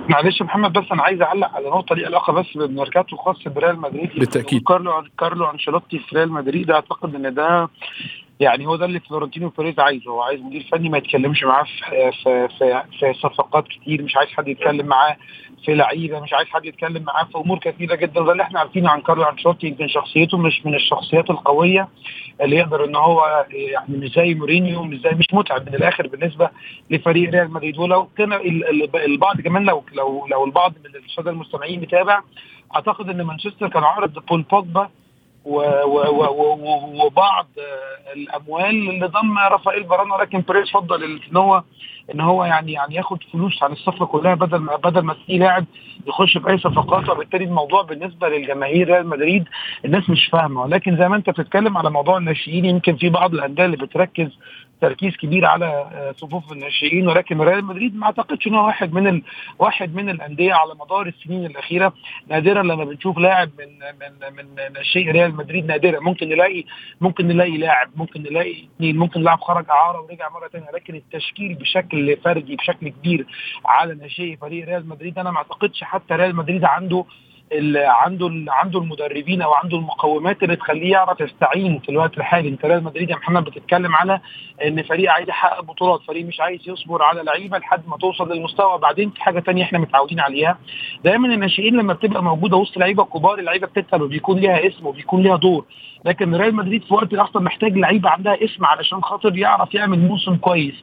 معلش 0.10 0.42
محمد 0.42 0.74
بس 0.74 0.92
أنا 0.92 1.04
عايز 1.04 1.22
أعلق 1.22 1.56
على 1.56 1.70
نقطة 1.70 1.96
ليها 1.96 2.06
علاقة 2.06 2.34
بس 2.34 2.58
بالميركاتو 2.58 3.16
الخاص 3.16 3.48
بريال 3.48 3.82
مدريد. 3.82 4.10
بالتأكيد. 4.20 4.64
كارلو 4.64 5.04
كارلو 5.20 5.46
أنشيلوتي 5.46 6.00
في 6.00 6.16
ريال 6.16 6.32
مدريد 6.32 6.72
أعتقد 6.72 7.16
إن 7.16 7.34
ده 7.34 7.70
يعني 8.40 8.68
هو 8.68 8.76
ده 8.76 8.86
اللي 8.86 9.00
فلورنتينو 9.00 9.50
بيريز 9.50 9.80
عايزه. 9.80 10.12
هو 10.12 10.22
عايز 10.22 10.42
مدير 10.42 10.68
فني 10.72 10.90
ما 10.90 10.98
يتكلمش 10.98 11.44
معاه 11.44 11.64
في 11.64 12.12
في 12.24 12.48
في, 12.60 12.84
في 13.00 13.14
صفقات 13.14 13.68
كتير 13.68 14.02
مش 14.04 14.18
عايز 14.18 14.30
حد 14.30 14.48
يتكلم 14.48 14.86
معاه 14.86 15.18
في 15.66 15.74
لعيبة 15.76 16.20
مش 16.20 16.34
عايز 16.34 16.48
حد 16.48 16.66
يتكلم 16.66 17.04
معاه 17.04 17.24
في 17.24 17.38
أمور 17.38 17.60
كثيرة 17.60 17.96
جدا. 17.96 18.22
ده 18.22 18.32
اللي 18.32 18.44
إحنا 18.44 18.60
عارفينه 18.60 18.90
عن 18.90 19.02
كارلو 19.02 19.24
أنشيلوتي. 19.24 19.68
يمكن 19.68 19.88
شخصيته 19.88 20.38
مش 20.38 20.66
من 20.66 20.76
الشخصيات 20.76 21.30
القوية 21.30 21.88
اللي 22.42 22.56
يقدر 22.56 22.86
إن 22.86 22.96
هو 22.96 23.46
يعني 23.52 23.98
مش 23.98 24.10
زي 24.10 24.34
مورينيو 24.34 24.84
مش 24.84 24.98
زي 25.00 25.10
مش 25.12 25.28
متعب 25.34 25.70
من 25.70 25.76
الآخر 25.76 26.08
بالنسبة 26.08 26.50
لفريق 26.90 27.30
ريال 27.30 27.54
مدريد. 27.54 27.78
ولو 27.78 28.08
كان 28.18 28.34
البعض 28.96 29.42
كمان 29.42 29.64
لو 29.64 29.84
لو 29.94 30.28
لو 30.32 30.46
البعض 30.46 30.74
من 30.86 30.96
الساده 31.06 31.32
المستمعين 31.32 31.82
متابع 31.82 32.22
أعتقد 32.76 33.10
إن 33.10 33.22
مانشستر 33.22 33.68
كان 33.70 33.84
عرض 33.84 34.20
بول 34.30 34.42
بوجبا 34.42 34.90
وبعض 37.06 37.48
الأموال 38.16 38.90
لضم 38.90 39.38
رافائيل 39.40 39.86
فاران 39.88 40.12
ولكن 40.12 40.44
بيريز 40.48 40.70
فضل 40.72 41.04
إن 41.32 41.38
هو 41.38 41.64
إن 42.14 42.20
هو 42.22 42.46
يعني 42.46 42.72
يعني 42.72 42.96
ياخد 42.96 43.24
فلوس 43.34 43.64
عن 43.64 43.72
الصفقة 43.72 44.06
كلها 44.06 44.36
بدل 44.36 44.58
ما 44.58 44.76
بدل 44.76 45.02
ما 45.02 45.14
في 45.14 45.38
لاعب 45.38 45.66
يخش 46.08 46.38
في 46.38 46.50
أي 46.50 46.58
صفقات 46.58 47.10
وبالتالي 47.10 47.44
الموضوع 47.46 47.82
بالنسبة 47.82 48.30
للجماهير 48.30 48.88
ريال 48.88 49.08
مدريد 49.08 49.46
الناس 49.86 50.10
مش 50.10 50.28
فاهمة. 50.32 50.62
ولكن 50.62 50.98
زي 50.98 51.10
ما 51.10 51.16
أنت 51.16 51.30
بتتكلم 51.30 51.78
على 51.78 51.90
موضوع 51.90 52.18
الناشئين 52.18 52.66
يمكن 52.66 52.96
في 52.96 53.10
بعض 53.10 53.34
الأندية 53.34 53.66
اللي 53.66 53.78
بتركز 53.78 54.38
تركيز 54.82 55.16
كبير 55.18 55.46
على 55.46 55.90
صفوف 56.18 56.52
الناشئين 56.52 57.08
ولكن 57.08 57.42
ريال 57.42 57.66
مدريد 57.66 57.96
ما 57.96 58.06
أعتقدش 58.06 58.48
إن 58.48 58.56
هو 58.56 58.66
واحد 58.66 58.94
من 58.94 59.08
ال... 59.08 59.22
واحد 59.60 59.96
من 59.96 60.10
الأندية 60.10 60.54
على 60.54 60.74
مدار 60.80 61.08
السنين 61.08 61.46
الأخيرة 61.46 61.94
نادرا 62.28 62.64
لما 62.64 62.84
بنشوف 62.84 63.18
لاعب 63.18 63.50
من 63.60 63.68
من 64.00 64.36
من 64.36 64.74
ناشئ 64.74 65.12
ريال 65.12 65.36
مدريد 65.36 65.66
نادرا. 65.66 66.00
ممكن 66.00 66.30
نلاقي 66.30 66.64
ممكن 67.02 67.28
نلاقي 67.28 67.58
لاعب 67.58 67.90
ممكن 67.96 68.22
نلاقي 68.24 68.64
اثنين 68.76 68.98
ممكن 68.98 69.22
لاعب 69.22 69.40
خرج 69.40 69.66
إعارة 69.70 70.02
ورجع 70.02 70.30
مرة 70.30 70.48
ثانية 70.48 70.72
لكن 70.74 70.96
التشكيل 70.96 71.54
بشكل 71.56 71.99
فردي 72.24 72.56
بشكل 72.56 72.90
كبير 72.90 73.26
على 73.66 73.96
ناشئ 73.96 74.36
فريق 74.36 74.66
ريال 74.66 74.90
مدريد. 74.90 75.20
أنا 75.20 75.32
ما 75.32 75.38
أعتقدش 75.38 75.84
حتى 75.84 76.14
ريال 76.14 76.36
مدريد 76.36 76.64
عنده 76.66 77.06
عنده 77.76 78.46
عنده 78.52 78.80
المدربين 78.80 79.42
أو 79.42 79.54
عنده 79.54 79.78
المقومات 79.78 80.44
اللي 80.44 80.56
تخليه 80.56 80.92
يعرف 80.92 81.22
يستعين 81.22 81.80
في 81.80 81.90
الوقت 81.90 82.18
الحالي. 82.18 82.50
انت 82.50 82.66
ريال 82.66 82.84
مدريد 82.84 83.10
يا 83.10 83.16
محمد 83.16 83.44
بتتكلم 83.44 83.96
على 83.96 84.20
إن 84.66 84.84
فريق 84.84 85.12
عايز 85.12 85.30
يحقق 85.30 85.62
بطولات 85.64 86.02
فريق 86.08 86.26
مش 86.26 86.40
عايز 86.40 86.70
يصبر 86.70 87.04
على 87.04 87.24
لعيبة 87.24 87.58
لحد 87.58 87.82
ما 87.88 87.98
توصل 87.98 88.32
للمستوى. 88.32 88.78
بعدين 88.78 89.10
في 89.10 89.22
حاجة 89.24 89.40
ثانية 89.40 89.64
إحنا 89.64 89.80
متعودين 89.80 90.20
عليها. 90.20 90.58
دايما 91.04 91.34
الناشئين 91.34 91.76
لما 91.76 91.94
بتبقى 91.94 92.24
موجودة 92.24 92.58
وسط 92.58 92.78
لعيبة 92.78 93.06
كبار 93.06 93.40
اللعيبة 93.40 93.68
بتكسب 93.68 94.02
وبيكون 94.02 94.38
ليها 94.40 94.68
اسم 94.68 94.86
وبيكون 94.88 95.24
ليها 95.24 95.36
دور. 95.36 95.66
لكن 96.06 96.36
ريال 96.36 96.56
مدريد 96.56 96.84
في 96.84 96.94
وقت 96.94 97.14
الاخطر 97.14 97.40
محتاج 97.40 97.78
لعيبة 97.78 98.10
عندها 98.10 98.44
اسم 98.44 98.66
علشان 98.66 99.02
خاطر 99.02 99.38
يعرف 99.38 99.74
يعمل 99.76 100.00
موسم 100.00 100.36
كويس. 100.36 100.74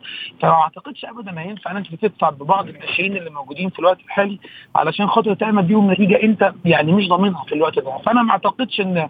فما 0.40 0.52
أعتقدش 0.52 1.04
ابدا 1.04 1.40
هينفع 1.40 1.70
إن 1.70 1.76
أنت 1.76 1.94
تدفع 1.94 2.30
ببعض 2.30 2.68
الناشئين 2.68 3.16
اللي 3.16 3.30
موجودين 3.30 3.70
في 3.70 3.78
الوقت 3.78 4.00
الحالي 4.00 4.38
علشان 4.74 5.06
خاطر 5.06 5.34
تعمل 5.34 5.62
بيهم 5.62 5.90
نتيجة 5.92 6.22
أنت 6.22 6.52
يعني 6.64 6.92
مش 6.92 7.08
ضامنها 7.08 7.44
في 7.44 7.54
الوقت 7.54 7.78
ده. 7.78 7.98
فأنا 8.06 8.22
ما 8.22 8.30
أعتقدش 8.30 8.80
ان 8.80 9.08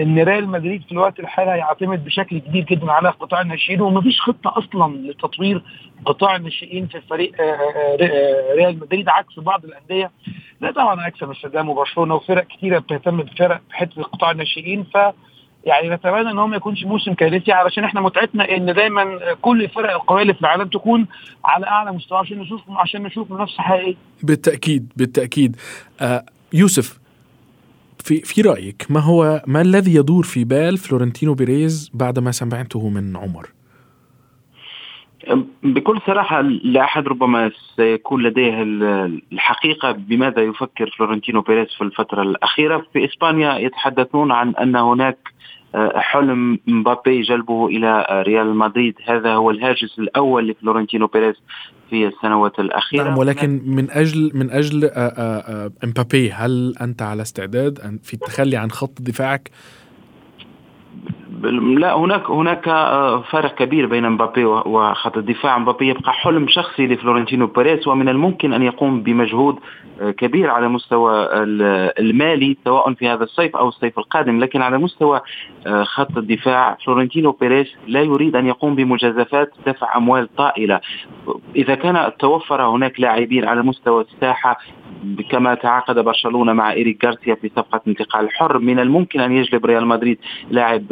إن 0.00 0.18
ريال 0.18 0.48
مدريد 0.48 0.82
في 0.82 0.92
الوقت 0.92 1.20
الحالي 1.20 1.50
هيعتمد 1.50 2.04
بشكل 2.04 2.38
كبير 2.38 2.64
جدا 2.64 2.92
على 2.92 3.08
قطاع 3.08 3.40
الناشئين 3.40 3.80
ومفيش 3.80 4.20
خطة 4.20 4.58
أصلا 4.58 4.96
لتطوير 4.96 5.62
قطاع 6.06 6.36
الناشئين 6.36 6.86
في 6.86 7.00
فريق 7.00 7.40
آه، 7.40 7.44
آه، 7.44 7.96
آه، 8.00 8.54
ريال 8.54 8.78
مدريد 8.80 9.08
عكس 9.08 9.38
بعض 9.38 9.64
الأندية. 9.64 10.10
لا 10.60 10.70
طبعا 10.72 11.00
عكس 11.00 11.22
أمستردام 11.22 11.68
وبرشلونة 11.68 12.14
وفرق 12.14 12.46
كثيره 12.46 12.78
بتهتم 12.78 13.16
بفرق 13.16 13.60
في 13.70 13.76
حتة 13.76 14.02
قطاع 14.02 14.30
الناشئين. 14.30 14.84
ف 14.94 14.98
يعني 15.64 15.88
نتمنى 15.88 16.30
إن 16.30 16.38
هو 16.38 16.46
ما 16.46 16.56
يكونش 16.56 16.84
موسم 16.84 17.14
كارثي 17.14 17.52
علشان 17.52 17.84
إحنا 17.84 18.00
متعتنا 18.00 18.56
إن 18.56 18.74
دايما 18.74 19.18
كل 19.42 19.62
الفرق 19.62 19.92
القوية 19.92 20.22
اللي 20.22 20.34
في 20.34 20.40
العالم 20.40 20.68
تكون 20.68 21.06
على 21.44 21.66
أعلى 21.66 21.92
مستوى 21.92 22.18
عشان 22.18 22.38
نشوف 22.38 22.60
عشان 22.70 23.02
نشوف 23.02 23.30
منافسة 23.30 23.62
حقيقية. 23.62 23.94
بالتأكيد 24.22 24.92
بالتأكيد. 24.96 25.56
آه 26.00 26.24
يوسف 26.54 26.98
في 28.04 28.20
في 28.20 28.40
رأيك 28.40 28.86
ما 28.90 29.00
هو 29.00 29.42
ما 29.46 29.60
الذي 29.60 29.94
يدور 29.94 30.24
في 30.24 30.44
بال 30.44 30.78
فلورنتينو 30.78 31.34
بيريز 31.34 31.90
بعد 31.94 32.18
ما 32.18 32.30
سمعته 32.30 32.88
من 32.88 33.16
عمر؟ 33.16 33.48
بكل 35.62 36.00
صراحة 36.06 36.40
لا 36.40 36.84
أحد 36.84 37.08
ربما 37.08 37.50
سيكون 37.76 38.22
لديه 38.22 38.62
الحقيقة 39.32 39.92
بماذا 39.92 40.42
يفكر 40.42 40.90
فلورنتينو 40.98 41.40
بيريز 41.40 41.68
في 41.78 41.84
الفترة 41.84 42.22
الأخيرة 42.22 42.86
في 42.92 43.04
إسبانيا 43.04 43.58
يتحدثون 43.58 44.32
عن 44.32 44.54
أن 44.56 44.76
هناك 44.76 45.33
حلم 45.94 46.58
مبابي 46.66 47.22
جلبه 47.22 47.66
إلى 47.66 48.06
ريال 48.26 48.56
مدريد. 48.56 48.94
هذا 49.06 49.34
هو 49.34 49.50
الهاجس 49.50 49.98
الأول 49.98 50.48
لفلورنتينو 50.48 51.06
بيريز 51.06 51.34
في 51.90 52.06
السنوات 52.06 52.58
الأخيرة. 52.58 53.04
نعم 53.04 53.18
ولكن 53.18 53.62
من 53.66 53.90
أجل 53.90 54.30
من 54.34 54.50
أجل 54.50 54.84
آه، 54.84 54.90
آه، 54.90 55.70
مبابي 55.84 56.32
هل 56.32 56.74
أنت 56.80 57.02
على 57.02 57.22
استعداد 57.22 57.98
في 58.02 58.14
التخلي 58.14 58.56
عن 58.56 58.70
خط 58.70 59.02
دفاعك؟ 59.02 59.50
لا 61.50 61.92
هناك 61.94 62.30
هناك 62.30 62.68
آه، 62.68 63.22
فرق 63.22 63.54
كبير 63.54 63.86
بين 63.86 64.10
مبابي 64.10 64.44
وخط 64.44 65.16
الدفاع. 65.16 65.58
مبابي 65.58 65.88
يبقى 65.88 66.12
حلم 66.12 66.48
شخصي 66.48 66.86
لفلورنتينو 66.86 67.46
بيريز 67.46 67.88
ومن 67.88 68.08
الممكن 68.08 68.52
أن 68.52 68.62
يقوم 68.62 69.02
بمجهود 69.02 69.58
آه، 70.00 70.10
كبير 70.10 70.50
على 70.50 70.68
مستوى 70.68 71.28
المالي 71.98 72.56
سواء 72.64 72.94
في 72.94 73.08
هذا 73.08 73.24
الصيف 73.24 73.56
أو 73.56 73.68
الصيف 73.68 73.98
القادم. 73.98 74.40
لكن 74.40 74.62
على 74.62 74.78
مستوى 74.78 75.20
آه، 75.66 75.82
خط 75.82 76.16
الدفاع 76.16 76.76
فلورنتينو 76.86 77.32
بيريز 77.32 77.66
لا 77.86 78.02
يريد 78.02 78.36
أن 78.36 78.46
يقوم 78.46 78.74
بمجازفات 78.74 79.52
دفع 79.66 79.96
أموال 79.96 80.34
طائلة. 80.36 80.80
إذا 81.56 81.74
كان 81.74 82.12
توفر 82.18 82.62
هناك 82.62 83.00
لاعبين 83.00 83.44
على 83.44 83.62
مستوى 83.62 84.04
الساحة 84.14 84.58
كما 85.30 85.54
تعاقد 85.54 85.98
برشلونة 85.98 86.52
مع 86.52 86.72
إيريك 86.72 87.04
غارسيا 87.04 87.34
في 87.34 87.48
صفقة 87.48 87.80
انتقال 87.88 88.30
حر 88.30 88.58
من 88.58 88.78
الممكن 88.78 89.20
أن 89.20 89.32
يجلب 89.32 89.66
ريال 89.66 89.86
مدريد 89.86 90.18
لاعب 90.50 90.82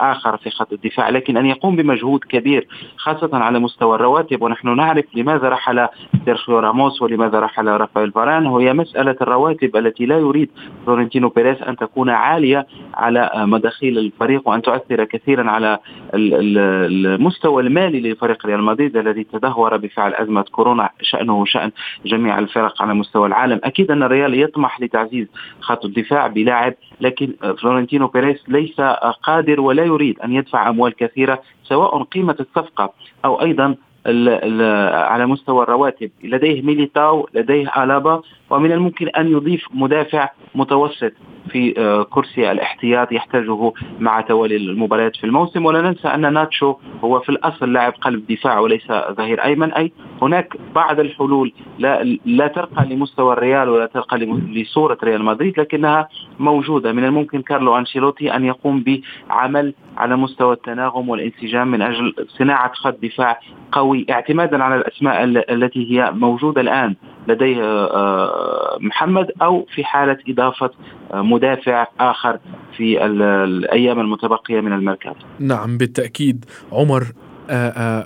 آخر 0.00 0.36
في 0.36 0.50
خط 0.50 0.72
الدفاع 0.72 1.08
لكن 1.08 1.36
أن 1.36 1.46
يقوم 1.46 1.76
بمجهود 1.76 2.20
كبير 2.24 2.66
خاصة 2.96 3.30
على 3.32 3.58
مستوى 3.58 3.94
الرواتب. 3.94 4.42
ونحن 4.42 4.76
نعرف 4.76 5.04
لماذا 5.14 5.48
رحل 5.48 5.88
سيرخيو 6.24 6.58
راموس 6.58 7.02
ولماذا 7.02 7.40
رحل 7.40 7.66
رافائيل 7.66 8.12
فاران. 8.12 8.46
وهي 8.46 8.72
مسألة 8.72 9.16
الرواتب 9.22 9.76
التي 9.76 10.06
لا 10.06 10.18
يريد 10.18 10.50
فلورنتينو 10.86 11.28
بيريز 11.28 11.62
أن 11.62 11.76
تكون 11.76 12.10
عالية 12.10 12.66
على 12.94 13.30
مداخيل 13.36 13.98
الفريق 13.98 14.48
وأن 14.48 14.62
تؤثر 14.62 15.04
كثيرا 15.04 15.50
على 15.50 15.78
المستوى 16.14 17.62
المالي 17.62 18.12
لفريق 18.12 18.46
ريال 18.46 18.62
مدريد 18.62 18.96
الذي 18.96 19.24
تدهور 19.24 19.76
بفعل 19.76 20.14
أزمة 20.14 20.42
كورونا 20.42 20.90
شأنه 21.02 21.44
شأن 21.44 21.70
جميع 22.06 22.38
الفرق 22.38 22.82
على 22.82 22.94
مستوى 22.94 23.26
العالم. 23.26 23.60
أكيد 23.64 23.90
أن 23.90 24.02
الريال 24.02 24.40
يطمح 24.40 24.80
لتعزيز 24.80 25.26
خط 25.60 25.84
الدفاع 25.84 26.26
بلاعب 26.26 26.74
لكن 27.00 27.34
فلورنتينو 27.62 28.06
بيريز 28.06 28.44
ليس 28.48 28.80
قادر 29.22 29.60
ولا 29.60 29.84
يريد 29.84 30.20
أن 30.20 30.32
يدفع 30.32 30.68
أموال 30.68 30.96
كثيرة 30.96 31.42
سواء 31.64 32.02
قيمة 32.02 32.36
الصفقة 32.40 32.92
أو 33.24 33.42
أيضا 33.42 33.76
على 34.06 35.26
مستوى 35.26 35.62
الرواتب. 35.62 36.10
لديه 36.24 36.62
ميليتاو 36.62 37.28
لديه 37.34 37.84
ألابا 37.84 38.22
ومن 38.50 38.72
الممكن 38.72 39.08
أن 39.08 39.28
يضيف 39.28 39.64
مدافع 39.74 40.28
متوسط 40.54 41.12
في 41.50 41.74
آه، 41.78 42.02
كرسي 42.02 42.52
الاحتياط 42.52 43.12
يحتاجه 43.12 43.72
مع 44.00 44.20
توالي 44.20 44.56
المباريات 44.56 45.16
في 45.16 45.24
الموسم. 45.24 45.66
ولا 45.66 45.82
ننسى 45.82 46.08
أن 46.08 46.32
ناتشو 46.32 46.74
هو 47.04 47.20
في 47.20 47.28
الأصل 47.28 47.72
لاعب 47.72 47.92
قلب 47.92 48.26
دفاع 48.26 48.58
وليس 48.58 48.86
ظهير 49.10 49.44
أيمن. 49.44 49.72
أي 49.72 49.92
هناك 50.22 50.56
بعض 50.74 51.00
الحلول 51.00 51.52
لا 51.78 52.02
لا 52.24 52.46
ترقى 52.46 52.84
لمستوى 52.88 53.32
الريال 53.32 53.68
ولا 53.68 53.86
ترقى 53.86 54.18
لصورة 54.52 54.98
ريال 55.04 55.24
مدريد 55.24 55.60
لكنها 55.60 56.08
موجودة. 56.38 56.92
من 56.92 57.04
الممكن 57.04 57.42
كارلو 57.42 57.78
أنشيلوتي 57.78 58.36
أن 58.36 58.44
يقوم 58.44 58.84
بعمل 59.28 59.74
على 59.96 60.16
مستوى 60.16 60.52
التناغم 60.54 61.08
والانسجام 61.08 61.70
من 61.70 61.82
أجل 61.82 62.14
صناعة 62.38 62.72
خط 62.74 62.98
دفاع 63.02 63.40
قوي 63.72 64.06
اعتمادا 64.10 64.64
على 64.64 64.76
الأسماء 64.76 65.24
التي 65.24 65.92
هي 65.92 66.10
موجودة 66.10 66.60
الآن 66.60 66.94
لديه 67.28 67.62
آه، 67.62 68.78
محمد 68.80 69.30
أو 69.42 69.66
في 69.74 69.84
حالة 69.84 70.18
إضافة 70.28 70.70
آه، 71.12 71.22
مدافع 71.22 71.86
آخر 72.00 72.38
في 72.76 73.04
الأيام 73.06 74.00
المتبقية 74.00 74.60
من 74.60 74.72
الميركاتو. 74.72 75.26
نعم 75.40 75.78
بالتأكيد 75.78 76.44
عمر 76.72 77.04
آه، 77.50 78.04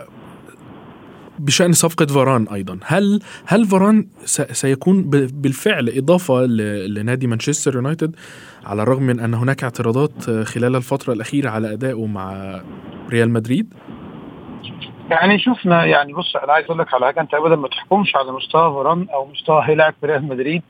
بشأن 1.41 1.73
صفقة 1.73 2.07
فاران 2.07 2.47
أيضا 2.53 2.79
هل 2.85 3.21
هل 3.47 3.65
فاران 3.65 4.07
سيكون 4.53 5.11
بالفعل 5.11 5.89
إضافة 5.89 6.47
لنادي 6.87 7.27
مانشستر 7.27 7.75
يونايتد 7.75 8.17
على 8.67 8.83
الرغم 8.83 9.03
من 9.03 9.21
أن 9.21 9.35
هناك 9.35 9.65
اعتراضات 9.65 10.31
خلال 10.31 10.77
الفترة 10.77 11.13
الأخيرة 11.13 11.51
على 11.51 11.73
أدائه 11.73 12.07
مع 12.07 12.61
ريال 13.11 13.31
مدريد؟ 13.31 13.75
يعني 15.11 15.39
شفنا 15.39 15.85
يعني 15.85 16.13
بص 16.13 16.37
أنا 16.37 16.53
عايز 16.53 16.67
أقول 16.67 16.79
لك 16.79 16.95
على 16.95 17.07
حاجة 17.07 17.21
أنت 17.21 17.35
ابدا 17.35 17.57
ما 17.57 17.69
تحكمش 17.69 18.17
على 18.17 18.33
مستوى 18.33 18.73
فاران 18.73 19.07
أو 19.15 19.27
مستوى 19.27 19.63
هيلاعب 19.65 19.95
في 20.01 20.07
ريال 20.07 20.25
مدريد 20.25 20.63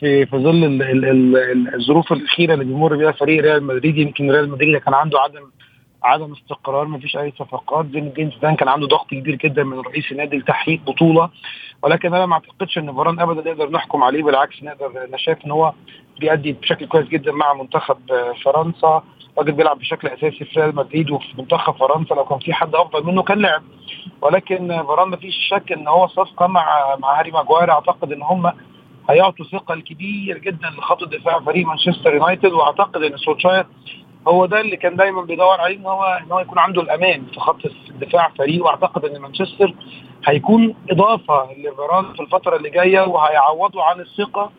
في 0.00 0.26
في 0.26 0.36
ظل 0.36 0.64
ال 0.64 0.82
ال 0.82 1.04
ال 1.36 1.74
الظروف 1.74 2.12
الأخيرة 2.12 2.54
اللي 2.54 2.64
بيمر 2.64 2.96
بيها 2.96 3.12
فريق 3.12 3.42
ريال 3.42 3.62
مدريد. 3.64 3.96
يمكن 3.96 4.30
ريال 4.30 4.50
مدريد 4.50 4.76
كان 4.76 4.94
عنده 4.94 5.18
عدم 5.20 5.50
عدم 6.06 6.32
استقرار 6.32 6.84
ما 6.84 6.98
فيش 6.98 7.16
أي 7.16 7.32
صفقات. 7.38 7.86
زين 7.86 8.06
الدين 8.06 8.30
زيدان 8.30 8.56
كان 8.56 8.68
عنده 8.68 8.86
ضغط 8.86 9.10
كبير 9.10 9.34
جدا 9.34 9.64
من 9.64 9.80
رئيس 9.80 10.12
النادي 10.12 10.36
لتحقيق 10.36 10.80
بطولة. 10.86 11.30
ولكن 11.82 12.14
أنا 12.14 12.26
ما 12.26 12.34
أعتقدش 12.34 12.78
إن 12.78 12.92
فاران 12.92 13.20
ابدا 13.20 13.50
نقدر 13.50 13.70
نحكم 13.70 14.02
عليه 14.02 14.22
بالعكس 14.22 14.62
نقدر 14.62 15.04
أنا 15.08 15.16
شايف 15.16 15.44
إن 15.46 15.50
هو 15.50 15.72
بيأدي 16.20 16.52
بشكل 16.52 16.86
كويس 16.86 17.08
جدا 17.08 17.32
مع 17.32 17.54
منتخب 17.54 17.98
فرنسا. 18.44 19.02
راجل 19.38 19.52
بيلعب 19.52 19.78
بشكل 19.78 20.08
أساسي 20.08 20.44
في 20.44 20.60
ريال 20.60 20.76
مدريد 20.76 21.10
وفي 21.10 21.26
منتخب 21.38 21.74
فرنسا 21.74 22.14
لو 22.14 22.24
كان 22.24 22.38
في 22.38 22.52
حد 22.54 22.74
أفضل 22.74 23.06
منه 23.06 23.22
كان 23.22 23.38
لعب. 23.38 23.62
ولكن 24.22 24.68
فاران 24.68 25.08
ما 25.08 25.16
فيش 25.16 25.34
شك 25.50 25.72
إن 25.72 25.88
هو 25.88 26.06
صفقة 26.06 26.46
مع 26.46 26.96
مع 26.98 27.18
هاري 27.18 27.30
ماجواير 27.30 27.70
أعتقد 27.70 28.12
إن 28.12 28.22
هم 28.22 28.52
هيعطوا 29.10 29.44
ثقل 29.44 29.80
كبير 29.82 30.38
جدا 30.38 30.68
لخط 30.68 31.02
الدفاع 31.02 31.40
فريق 31.40 31.66
مانشستر 31.66 32.14
يونايتد. 32.14 32.52
وأعتقد 32.52 33.02
إن 33.02 33.16
سولشاير 33.16 33.66
هو 34.28 34.46
ده 34.46 34.60
اللي 34.60 34.76
كان 34.76 34.96
دايما 34.96 35.22
بيدور 35.22 35.60
عليه 35.60 35.76
إن 35.76 35.86
هو 35.86 36.04
إن 36.04 36.32
هو 36.32 36.40
يكون 36.40 36.58
عنده 36.58 36.82
الأمان 36.82 37.26
في 37.26 37.40
خط 37.40 37.60
دفاع 37.90 38.28
فريق 38.38 38.64
وأعتقد 38.64 39.04
إن 39.04 39.20
مانشستر 39.20 39.74
هيكون 40.26 40.74
إضافة 40.90 41.48
لفيران 41.52 42.12
في 42.12 42.20
الفترة 42.20 42.56
اللي 42.56 42.70
جاية 42.70 43.00
وهيعوضوا 43.00 43.82
عن 43.82 44.00
الثقة 44.00 44.50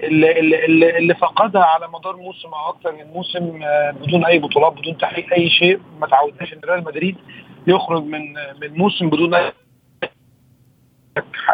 اللي, 0.00 0.40
اللي, 0.40 0.98
اللي 0.98 1.14
فقدها 1.14 1.62
على 1.64 1.88
مدار 1.88 2.16
موسم 2.16 2.48
أو 2.48 2.70
أكثر 2.70 2.92
من 2.92 3.12
موسم 3.14 3.62
آه، 3.62 3.90
بدون 3.90 4.24
أي 4.24 4.38
بطولات 4.38 4.72
بدون 4.72 4.98
تحقيق 4.98 5.32
أي 5.32 5.48
شيء. 5.50 5.80
ما 6.00 6.06
تعودناش 6.06 6.52
إن 6.52 6.60
ريال 6.64 6.84
مدريد 6.84 7.16
يخرج 7.66 8.04
من 8.04 8.32
من 8.60 8.78
موسم 8.78 9.10
بدون 9.10 9.34
اي 9.34 9.52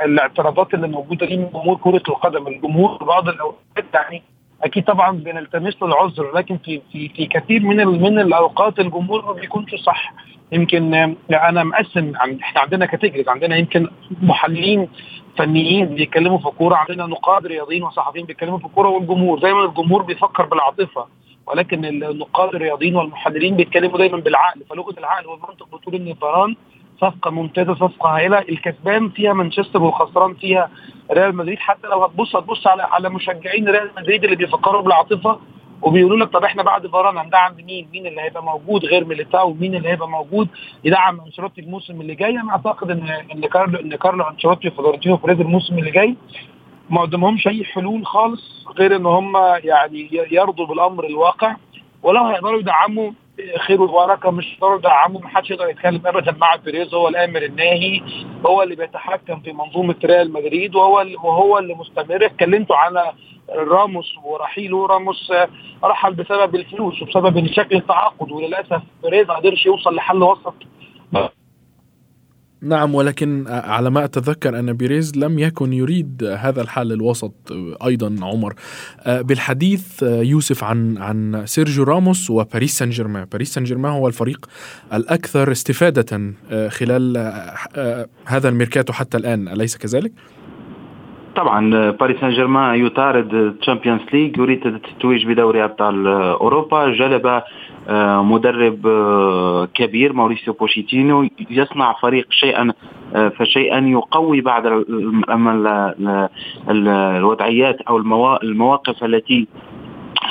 الاعتراضات 0.05 0.75
اللي 0.75 0.89
موجودة 0.89 1.27
دي 1.27 1.37
من 1.37 1.51
جمهور 1.51 1.77
كرة 1.77 2.03
القدم 2.09 2.47
الجمهور 2.47 2.99
في 2.99 3.05
بعض 3.05 3.29
الأوقات 3.29 3.85
يعني 3.95 4.23
أكيد 4.65 4.85
طبعا 4.85 5.11
بنلتمس 5.19 5.83
له 5.83 5.89
العذر 5.89 6.33
لكن 6.35 6.59
في 6.59 6.83
في 6.93 7.09
في 7.09 7.27
كثير 7.27 7.63
من 7.63 7.77
من 7.87 8.19
الأوقات 8.19 8.81
الجمهور 8.81 9.25
ما 9.27 9.33
بيكونش 9.33 9.75
صح. 9.75 10.15
يمكن 10.53 10.95
أنا 11.33 11.65
مقسم 11.65 12.13
إحنا 12.17 12.61
عندنا 12.61 12.87
categories 12.87 13.29
عندنا 13.29 13.57
يمكن 13.57 13.89
محللين 14.23 14.89
فنيين 15.39 15.87
بيتكلموا 15.87 16.39
في 16.39 16.47
الكوره 16.47 16.75
عندنا 16.77 17.07
نقاد 17.07 17.47
رياضيين 17.47 17.83
وصحفيين 17.83 18.27
بيتكلموا 18.27 18.59
في 18.59 18.65
الكوره 18.65 18.89
والجمهور 18.89 19.39
دايما 19.39 19.65
الجمهور 19.65 20.03
بيفكر 20.03 20.45
بالعاطفة. 20.47 21.07
ولكن 21.47 21.85
النقاد 21.85 22.55
الرياضيين 22.55 22.97
والمحللين 22.97 23.57
بيتكلموا 23.57 23.99
دايما 23.99 24.17
بالعقل 24.19 24.61
فلغة 24.71 24.95
العقل 24.99 25.27
والمنطق 25.27 25.77
بتقول 25.77 25.95
إن 25.95 26.15
فاران 26.15 26.57
صفقة 27.03 27.31
ممتازة 27.31 27.75
صفقة 27.75 28.17
هائلة. 28.17 28.39
الكسبان 28.39 29.09
فيها 29.09 29.33
مانشستر 29.33 29.83
والخسران 29.83 30.35
فيها 30.35 30.71
ريال 31.13 31.37
مدريد. 31.37 31.59
حتى 31.59 31.87
لو 31.87 32.05
هتبص 32.05 32.37
هتبص 32.37 32.67
على 32.67 32.83
على 32.83 33.09
مشجعين 33.11 33.69
ريال 33.69 33.91
مدريد 33.99 34.25
اللي 34.25 34.37
بيفكروا 34.37 34.83
بالعاطفة 34.83 35.39
وبيقولوا 35.83 36.17
لك 36.27 36.29
طب 36.33 36.45
إحنا 36.45 36.63
بعد 36.63 36.87
فاران 36.87 37.19
هندعم 37.19 37.55
مين؟ 37.57 37.89
مين 37.93 38.07
اللي 38.07 38.21
هيبقى 38.21 38.43
موجود 38.45 38.85
غير 38.85 39.05
ميليتاو؟ 39.05 39.51
ومين 39.51 39.75
اللي 39.75 39.89
هيبقى 39.89 40.09
موجود 40.09 40.49
يدعم 40.85 41.21
أنشيلوتي 41.21 41.61
الموسم 41.61 42.01
اللي 42.01 42.15
جاي؟ 42.15 42.31
أنا 42.41 42.51
أعتقد 42.51 42.91
إن 42.91 43.09
إن 43.35 43.41
كارلو 43.47 43.79
إن 43.81 43.95
كارلو 43.97 44.25
أنشيلوتي 44.25 44.69
وفلورنتينو 44.69 45.17
بيريز 45.17 45.41
الموسم 45.41 45.79
اللي 45.79 45.91
جاي 45.91 46.17
ما 46.91 47.01
قدامهمش 47.01 47.49
أي 47.49 47.65
حلول 47.65 48.07
خالص 48.07 48.67
غير 48.79 48.97
إن 48.97 49.07
هم 49.07 49.33
يعني 49.65 50.09
يرضوا 50.31 50.67
بالأمر 50.67 51.05
الواقع 51.07 51.57
ولو 52.03 52.25
هيقدروا 52.25 52.61
يدعموا 52.61 53.11
خير 53.67 53.83
وبركة. 53.83 54.31
مش 54.31 54.59
برضه 54.61 54.91
عموما 54.91 55.19
ما 55.19 55.29
حدش 55.29 55.51
يقدر 55.51 55.69
يتكلم 55.69 56.03
ابدا 56.07 56.33
مع 56.33 56.57
بيريز 56.57 56.95
هو 56.95 57.09
الامر 57.09 57.43
الناهي 57.43 58.01
هو 58.47 58.63
اللي 58.63 58.77
بيتحكم 58.77 59.41
في 59.41 59.53
منظومة 59.53 59.95
ريال 60.05 60.33
مدريد 60.33 60.75
وهو 60.75 61.01
اللي 61.01 61.17
وهو 61.17 61.59
اللي 61.59 61.75
مستمر. 61.75 62.27
اتكلمتوا 62.27 62.77
على 62.77 63.13
راموس 63.51 64.15
ورحيله. 64.25 64.87
راموس 64.87 65.33
رحل 65.85 66.15
بسبب 66.15 66.55
الفلوس 66.55 67.03
وبسبب 67.03 67.47
شكل 67.47 67.77
التعاقد 67.77 68.33
وللأسف 68.33 68.83
بيريز 69.03 69.27
ما 69.29 69.35
قدرش 69.35 69.67
يوصل 69.67 69.95
لحل 69.95 70.23
وسط 70.23 70.55
نعم 72.63 72.95
ولكن 72.95 73.45
على 73.49 73.91
ما 73.91 74.05
أتذكر 74.05 74.59
أن 74.59 74.73
بيريز 74.73 75.13
لم 75.17 75.39
يكن 75.39 75.73
يريد 75.73 76.25
هذا 76.39 76.63
الحل 76.63 76.93
الوسط 76.93 77.35
أيضا 77.87 78.17
عمر. 78.23 78.55
بالحديث 79.07 80.03
يوسف 80.03 80.65
عن 80.65 80.99
عن 80.99 81.43
سيرجيو 81.47 81.85
راموس 81.85 82.31
وباريس 82.31 82.79
سان 82.79 82.91
جيرمان 82.91 83.27
باريس 83.33 83.55
سان 83.55 83.65
جيرمان 83.65 83.93
هو 83.93 84.09
الفريق 84.09 84.47
الأكثر 84.95 85.53
استفادة 85.53 86.35
خلال 86.69 87.17
هذا 88.27 88.49
الميركاتو 88.49 88.93
حتى 88.93 89.17
الآن. 89.17 89.49
أليس 89.49 89.77
كذلك؟ 89.77 90.13
طبعا 91.37 91.91
باريس 91.91 92.21
سان 92.21 92.31
جيرمان 92.31 92.87
يطارد 92.87 93.55
Champions 93.61 94.01
League 94.13 94.39
يريد 94.39 94.67
التتويج 94.67 95.27
بدوري 95.27 95.65
أبطال 95.65 96.07
أوروبا. 96.07 96.93
جلب 96.93 97.27
آه، 97.27 97.45
مدرب 98.23 98.87
آه، 98.87 99.69
كبير 99.75 100.13
موريسيو 100.13 100.55
بوشيتينو 100.55 101.29
يصنع 101.51 101.93
فريق 101.93 102.27
شيئا 102.31 102.73
آه، 103.15 103.29
فشيئا 103.29 103.79
يقوي 103.79 104.41
بعض 104.41 104.63
الوضعيات 106.69 107.81
أو 107.81 107.97
المواقف 108.43 109.05
التي 109.05 109.49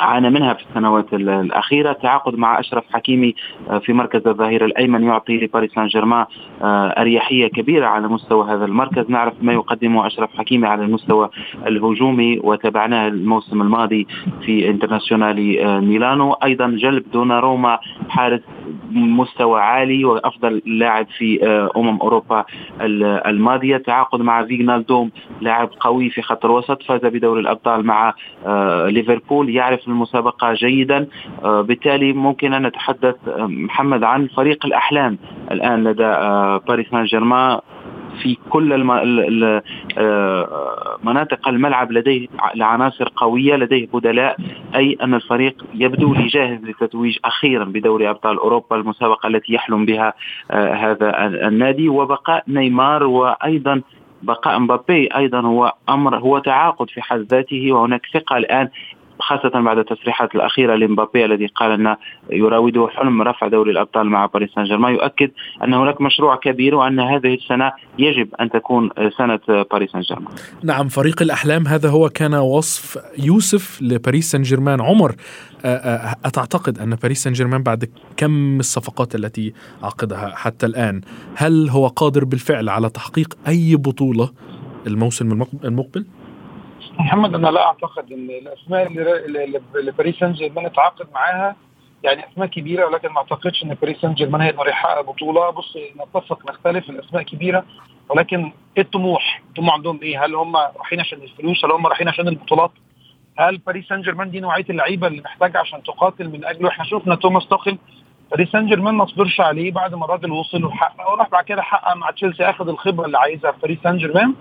عانى 0.01 0.29
منها 0.29 0.53
في 0.53 0.63
السنوات 0.69 1.13
الأخيرة. 1.13 1.93
تعاقد 1.93 2.35
مع 2.35 2.59
أشرف 2.59 2.83
حكيمي 2.93 3.35
آه، 3.69 3.77
في 3.77 3.93
مركز 3.93 4.27
الظهير 4.27 4.65
الأيمن 4.65 5.03
يعطي 5.03 5.37
لباريس 5.37 5.71
سان 5.71 5.87
جيرمان 5.87 6.25
آه، 6.61 6.87
أريحية 6.87 7.47
كبيرة 7.47 7.85
على 7.85 8.07
مستوى 8.07 8.51
هذا 8.51 8.65
المركز. 8.65 9.05
نعرف 9.09 9.33
ما 9.41 9.53
يقدمه 9.53 10.07
أشرف 10.07 10.29
حكيمي 10.37 10.67
على 10.67 10.83
المستوى 10.83 11.29
الهجومي. 11.67 12.39
وتابعناه 12.43 13.07
الموسم 13.07 13.61
الماضي 13.61 14.07
في 14.45 14.69
انترناسيونالي 14.69 15.65
آه، 15.65 15.79
ميلانو. 15.79 16.31
أيضا 16.33 16.67
جلب 16.67 17.11
دوناروما 17.11 17.79
حارس 18.09 18.41
مستوى 18.91 19.61
عالي 19.61 20.05
وأفضل 20.05 20.61
لاعب 20.65 21.07
في 21.17 21.45
أمم 21.77 21.99
أوروبا 22.01 22.45
الماضية. 22.81 23.77
تعاقد 23.77 24.21
مع 24.21 24.45
فيجنالدوم 24.45 25.11
لاعب 25.41 25.69
قوي 25.79 26.09
في 26.09 26.21
خط 26.21 26.45
الوسط. 26.45 26.83
فاز 26.83 27.05
بدوري 27.05 27.41
الأبطال 27.41 27.85
مع 27.85 28.13
ليفربول. 28.87 29.49
يعرف 29.49 29.87
المسابقة 29.91 30.53
جيدا. 30.53 31.07
آه، 31.43 31.61
بالتالي 31.61 32.13
ممكن 32.13 32.53
أن 32.53 32.65
نتحدث 32.65 33.15
آه، 33.27 33.45
محمد 33.45 34.03
عن 34.03 34.27
فريق 34.27 34.65
الأحلام 34.65 35.17
الآن 35.51 35.83
لدى 35.83 36.05
آه، 36.05 36.57
باريس 36.67 36.87
سان 36.91 37.05
جيرمان 37.05 37.59
في 38.21 38.37
كل 38.49 38.73
الم... 38.73 38.91
مناطق 41.03 41.47
الملعب 41.47 41.91
لديه 41.91 42.27
العناصر 42.55 43.09
قوية 43.15 43.55
لديه 43.55 43.87
بدلاء 43.93 44.37
أي 44.75 44.97
أن 45.01 45.13
الفريق 45.13 45.65
يبدو 45.73 46.13
لي 46.13 46.27
جاهز 46.27 46.63
للتتويج 46.63 47.17
أخيرا 47.25 47.63
بدوري 47.63 48.09
أبطال 48.09 48.37
أوروبا 48.37 48.75
المسابقة 48.75 49.27
التي 49.27 49.53
يحلم 49.53 49.85
بها 49.85 50.13
هذا 50.51 51.27
النادي. 51.47 51.89
وبقاء 51.89 52.43
نيمار 52.47 53.03
وأيضا 53.03 53.81
بقاء 54.23 54.59
مبابي 54.59 55.07
أيضا 55.15 55.41
هو 55.41 55.73
أمر 55.89 56.17
هو 56.17 56.39
تعاقد 56.39 56.89
في 56.89 57.01
حد 57.01 57.19
ذاته 57.19 57.71
وهناك 57.71 58.01
ثقة 58.13 58.37
الآن 58.37 58.69
خاصة 59.21 59.61
بعد 59.61 59.77
التصريحات 59.77 60.35
الأخيرة 60.35 60.75
لمبابي 60.75 61.25
الذي 61.25 61.47
قال 61.47 61.71
أن 61.71 61.95
يراوده 62.29 62.87
حلم 62.87 63.21
رفع 63.21 63.47
دوري 63.47 63.71
الأبطال 63.71 64.07
مع 64.07 64.25
باريس 64.25 64.49
سان 64.55 64.63
جيرمان 64.63 64.93
يؤكد 64.93 65.31
أن 65.63 65.73
هناك 65.73 66.01
مشروع 66.01 66.35
كبير 66.35 66.75
وأن 66.75 66.99
هذه 66.99 67.33
السنة 67.33 67.71
يجب 67.99 68.35
أن 68.41 68.49
تكون 68.49 68.89
سنة 69.17 69.39
باريس 69.47 69.91
سان 69.91 70.01
جيرمان 70.01 70.33
نعم 70.63 70.87
فريق 70.87 71.21
الأحلام 71.21 71.67
هذا 71.67 71.89
هو 71.89 72.09
كان 72.09 72.33
وصف 72.33 72.97
يوسف 73.17 73.81
لباريس 73.81 74.31
سان 74.31 74.41
جيرمان 74.41 74.81
عمر 74.81 75.15
أتعتقد 76.25 76.79
أن 76.79 76.95
باريس 76.95 77.23
سان 77.23 77.33
جيرمان 77.33 77.63
بعد 77.63 77.89
كم 78.17 78.59
الصفقات 78.59 79.15
التي 79.15 79.53
عقدها 79.83 80.33
حتى 80.35 80.65
الآن 80.65 81.01
هل 81.35 81.69
هو 81.69 81.87
قادر 81.87 82.25
بالفعل 82.25 82.69
على 82.69 82.89
تحقيق 82.89 83.37
أي 83.47 83.75
بطولة 83.75 84.29
الموسم 84.87 85.45
المقبل؟ 85.63 86.05
محمد 86.99 87.35
أنا 87.35 87.47
لا 87.47 87.65
أعتقد 87.65 88.11
إن 88.11 88.29
الأسماء 88.29 88.87
اللي, 88.87 89.91
باريس 89.97 90.15
سان 90.15 90.33
جيرمان 90.33 90.65
اتعاقد 90.65 91.07
معاها 91.13 91.55
يعني 92.03 92.27
أسماء 92.31 92.47
كبيرة 92.47 92.85
ولكن 92.85 93.09
ما 93.09 93.17
أعتقدش 93.17 93.63
إن 93.63 93.73
باريس 93.73 93.97
سان 93.97 94.13
جيرمان 94.13 94.41
هيقدر 94.41 94.67
يحقق 94.67 95.01
بطولة 95.01 95.49
بص 95.49 95.77
نتفق 96.01 96.49
نختلف 96.49 96.89
الاسماء 96.89 97.23
كبيرة 97.23 97.65
ولكن 98.09 98.51
إيه 98.77 98.83
الطموح؟ 98.83 99.41
الطموح 99.49 99.73
عندهم 99.73 99.99
إيه؟ 100.01 100.25
هل 100.25 100.35
هم 100.35 100.55
رايحين 100.55 100.99
عشان 100.99 101.21
الفلوس؟ 101.21 101.65
هل 101.65 101.71
هم 101.71 101.87
رايحين 101.87 102.07
عشان 102.07 102.27
البطولات؟ 102.27 102.71
هل 103.37 103.57
باريس 103.57 103.85
سان 103.87 104.01
جيرمان 104.01 104.31
دي 104.31 104.39
نوعية 104.39 104.65
اللعيبة 104.69 105.07
اللي 105.07 105.21
محتاجة 105.21 105.57
عشان 105.59 105.83
تقاتل 105.83 106.29
من 106.29 106.45
أجله؟ 106.45 106.69
إحنا 106.69 106.85
شفنا 106.85 107.15
توماس 107.15 107.47
توخل 107.47 107.77
باريس 108.31 108.49
سان 108.49 108.67
جيرمان 108.67 108.95
ما 108.95 109.05
صبرش 109.05 109.41
عليه 109.41 109.71
بعد 109.71 109.95
ما 109.95 110.05
الراجل 110.05 110.31
وصل 110.31 110.63
وحقق 110.65 111.11
وراح 111.11 111.29
بعد 111.29 111.43
كده 111.43 111.61
حقق 111.61 111.95
مع 111.95 112.11
تشيلسي 112.11 112.43
أخذ 112.43 112.69
الخبرة 112.69 113.05
اللي 113.05 113.17
عايزها 113.17 113.51
في 113.51 113.59
باريس 113.61 113.77
سان 113.83 113.97
جيرمان 113.97 114.33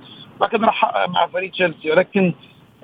كده 0.49 0.67
راح 0.67 0.75
حقق 0.75 1.09
مع 1.09 1.27
فريق 1.27 1.51
تشيلسي. 1.51 1.91
ولكن 1.91 2.35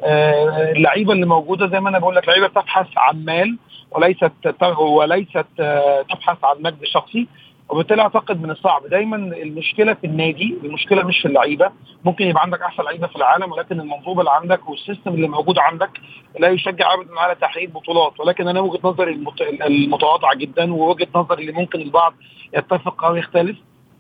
آه، 0.03 0.73
اللعيبة 0.73 1.13
اللي 1.13 1.27
موجودة 1.27 1.67
زي 1.67 1.81
ما 1.81 1.89
أنا 1.89 1.99
بقول 1.99 2.17
لك 2.17 2.29
لعيبة 2.29 2.47
بتبحث 2.47 2.87
عن 2.97 3.25
مال 3.25 3.59
وليست 3.91 4.33
وليست 4.79 5.47
آه، 5.61 6.03
تبحث 6.03 6.45
عن 6.45 6.57
مجد 6.63 6.85
شخصي. 6.85 7.27
وبالتالي 7.69 8.03
أعتقد 8.03 8.43
من 8.43 8.51
الصعب. 8.51 8.87
دايما 8.87 9.17
المشكلة 9.17 9.95
في 9.95 10.07
النادي 10.07 10.57
المشكلة 10.65 11.03
مش 11.03 11.19
في 11.19 11.29
اللعيبة. 11.29 11.71
ممكن 12.05 12.27
يبقى 12.27 12.43
عندك 12.43 12.61
أحسن 12.63 12.83
لعيبة 12.83 13.07
في 13.07 13.17
العالم 13.17 13.53
ولكن 13.53 13.81
المنظومة 13.81 14.21
اللي 14.21 14.31
عندك 14.31 14.69
والسيستم 14.69 15.15
اللي 15.15 15.29
موجود 15.29 15.59
عندك 15.59 15.91
لا 16.39 16.49
يشجع 16.49 16.95
ابدا 16.95 17.21
على 17.21 17.35
تحقيق 17.35 17.71
بطولات. 17.71 18.21
ولكن 18.21 18.49
أنا 18.49 18.61
وجهة 18.61 18.81
نظري 18.85 19.19
المتواضعة 19.67 20.35
جدا 20.37 20.75
ووجهة 20.75 21.09
نظري 21.15 21.41
اللي 21.43 21.53
ممكن 21.53 21.81
البعض 21.81 22.15
يتفق 22.55 23.05
أو 23.05 23.17
يختلف 23.17 23.57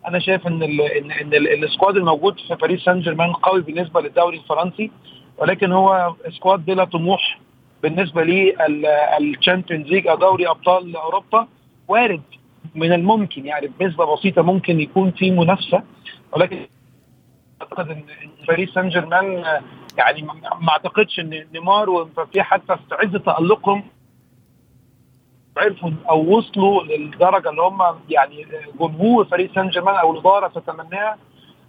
أنا 0.08 0.18
شايف 0.18 0.46
ان 0.46 0.62
ال 0.62 0.80
ان, 0.80 1.10
إن 1.10 1.34
ال 1.34 1.45
squad 1.45 1.96
الموجود 1.96 2.40
في 2.40 2.54
باريس 2.54 2.80
سان 2.84 3.00
جيرمان 3.00 3.32
قوي 3.32 3.62
بالنسبة 3.62 4.00
للدوري 4.00 4.36
الفرنسي 4.38 4.90
ولكن 5.38 5.72
هو 5.72 6.14
squad 6.36 6.64
بلا 6.64 6.84
طموح 6.84 7.40
بالنسبة 7.82 8.22
لل 8.22 8.52
Champions 8.52 9.86
League 9.86 10.06
أو 10.06 10.16
دوري 10.16 10.48
أبطال 10.48 10.96
أوروبا 10.96 11.48
وارد 11.88 12.22
من 12.74 12.92
الممكن 12.92 13.46
يعني 13.46 13.70
بنسبة 13.80 14.16
بسيطة 14.16 14.42
ممكن 14.42 14.80
يكون 14.80 15.10
في 15.10 15.30
منافسة 15.30 15.82
ولكن 16.32 16.58
أعتقد 17.62 17.90
إن 17.90 18.02
باريس 18.48 18.70
سان 18.70 18.88
جيرمان 18.88 19.44
يعني 19.98 20.22
ما 20.60 20.70
أعتقدش 20.70 21.20
إن 21.20 21.46
نيمار 21.52 21.90
ومبابي 21.90 22.42
حتى 22.42 22.76
في 22.76 22.94
عز 22.94 23.16
تألقهم 23.16 23.84
عرفوا 25.56 25.90
أو 26.10 26.36
وصلوا 26.36 26.82
للدرجة 26.82 27.50
اللي 27.50 27.62
هم 27.62 27.82
يعني 28.08 28.46
جمهور 28.80 29.24
فريق 29.24 29.54
سان 29.54 29.68
جيرمان 29.68 29.94
أو 29.94 30.12
الإدارة 30.12 30.48
تتمناها 30.48 31.16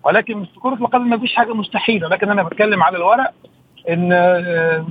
ولكن 0.04 0.46
في 0.46 0.60
كرة 0.60 0.74
القدم 0.74 1.10
ما 1.10 1.18
فيش 1.18 1.36
حاجة 1.36 1.54
مستحيلة 1.54 2.08
لكن 2.08 2.30
أنا 2.30 2.44
بتكلم 2.44 2.84
على 2.84 2.98
الورق 2.98 3.34
إن 3.90 4.14
آه، 4.14 4.86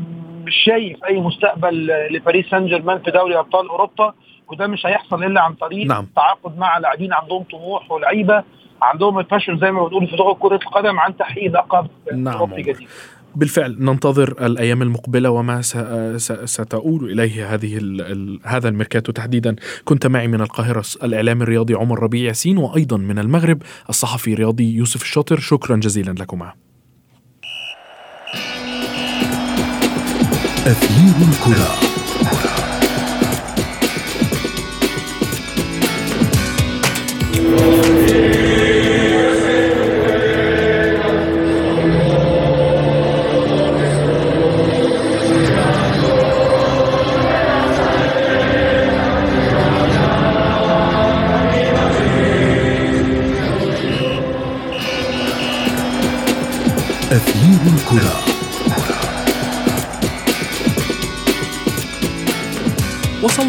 مش 0.45 0.55
شايف 0.67 1.05
أي 1.05 1.21
مستقبل 1.21 1.87
لباريس 2.11 2.47
سان 2.47 2.67
جيرمان 2.67 2.99
في 2.99 3.11
دوري 3.11 3.39
أبطال 3.39 3.69
أوروبا 3.69 4.15
وده 4.49 4.67
مش 4.67 4.87
هيحصل 4.87 5.25
إلا 5.25 5.41
عن 5.43 5.53
طريق 5.55 5.87
نعم. 5.87 6.05
التعاقد 6.05 6.59
مع 6.59 6.79
لاعبين 6.79 7.13
عندهم 7.13 7.43
طموح 7.43 7.93
ولعيبة 7.93 8.45
عندهم 8.83 9.19
الباشن 9.19 9.59
زي 9.59 9.73
ما 9.73 9.85
بتقول 9.87 10.07
في 10.07 10.17
لغة 10.17 10.33
كرة 10.33 10.57
القدم 10.57 11.01
عن 11.01 11.17
تحقيق 11.17 11.53
لقب 11.53 11.87
نعم. 12.13 12.35
أوروبي 12.35 12.63
جديد 12.63 12.89
بالفعل 13.37 13.77
ننتظر 13.81 14.47
الأيام 14.47 14.83
المقبلة 14.83 15.31
وما 15.31 15.63
ستؤول 16.45 17.11
إليه 17.11 17.55
هذه 17.55 17.81
هذا 18.45 18.69
الميركاتو 18.69 19.13
تحديدا. 19.13 19.57
كنت 19.85 20.07
معي 20.07 20.29
من 20.29 20.41
القاهرة 20.41 20.85
الاعلام 21.03 21.43
الرياضي 21.43 21.75
عمر 21.75 22.03
ربيع 22.03 22.25
ياسين 22.29 22.59
وأيضا 22.59 22.97
من 22.97 23.19
المغرب 23.19 23.63
الصحفي 23.89 24.33
الرياضي 24.33 24.75
يوسف 24.75 25.03
الشاطر. 25.03 25.39
شكرا 25.39 25.77
جزيلا 25.77 26.11
لكما. 26.11 26.53
أثير 30.67 31.29
الكرة. 31.29 31.73
أثير 37.37 37.66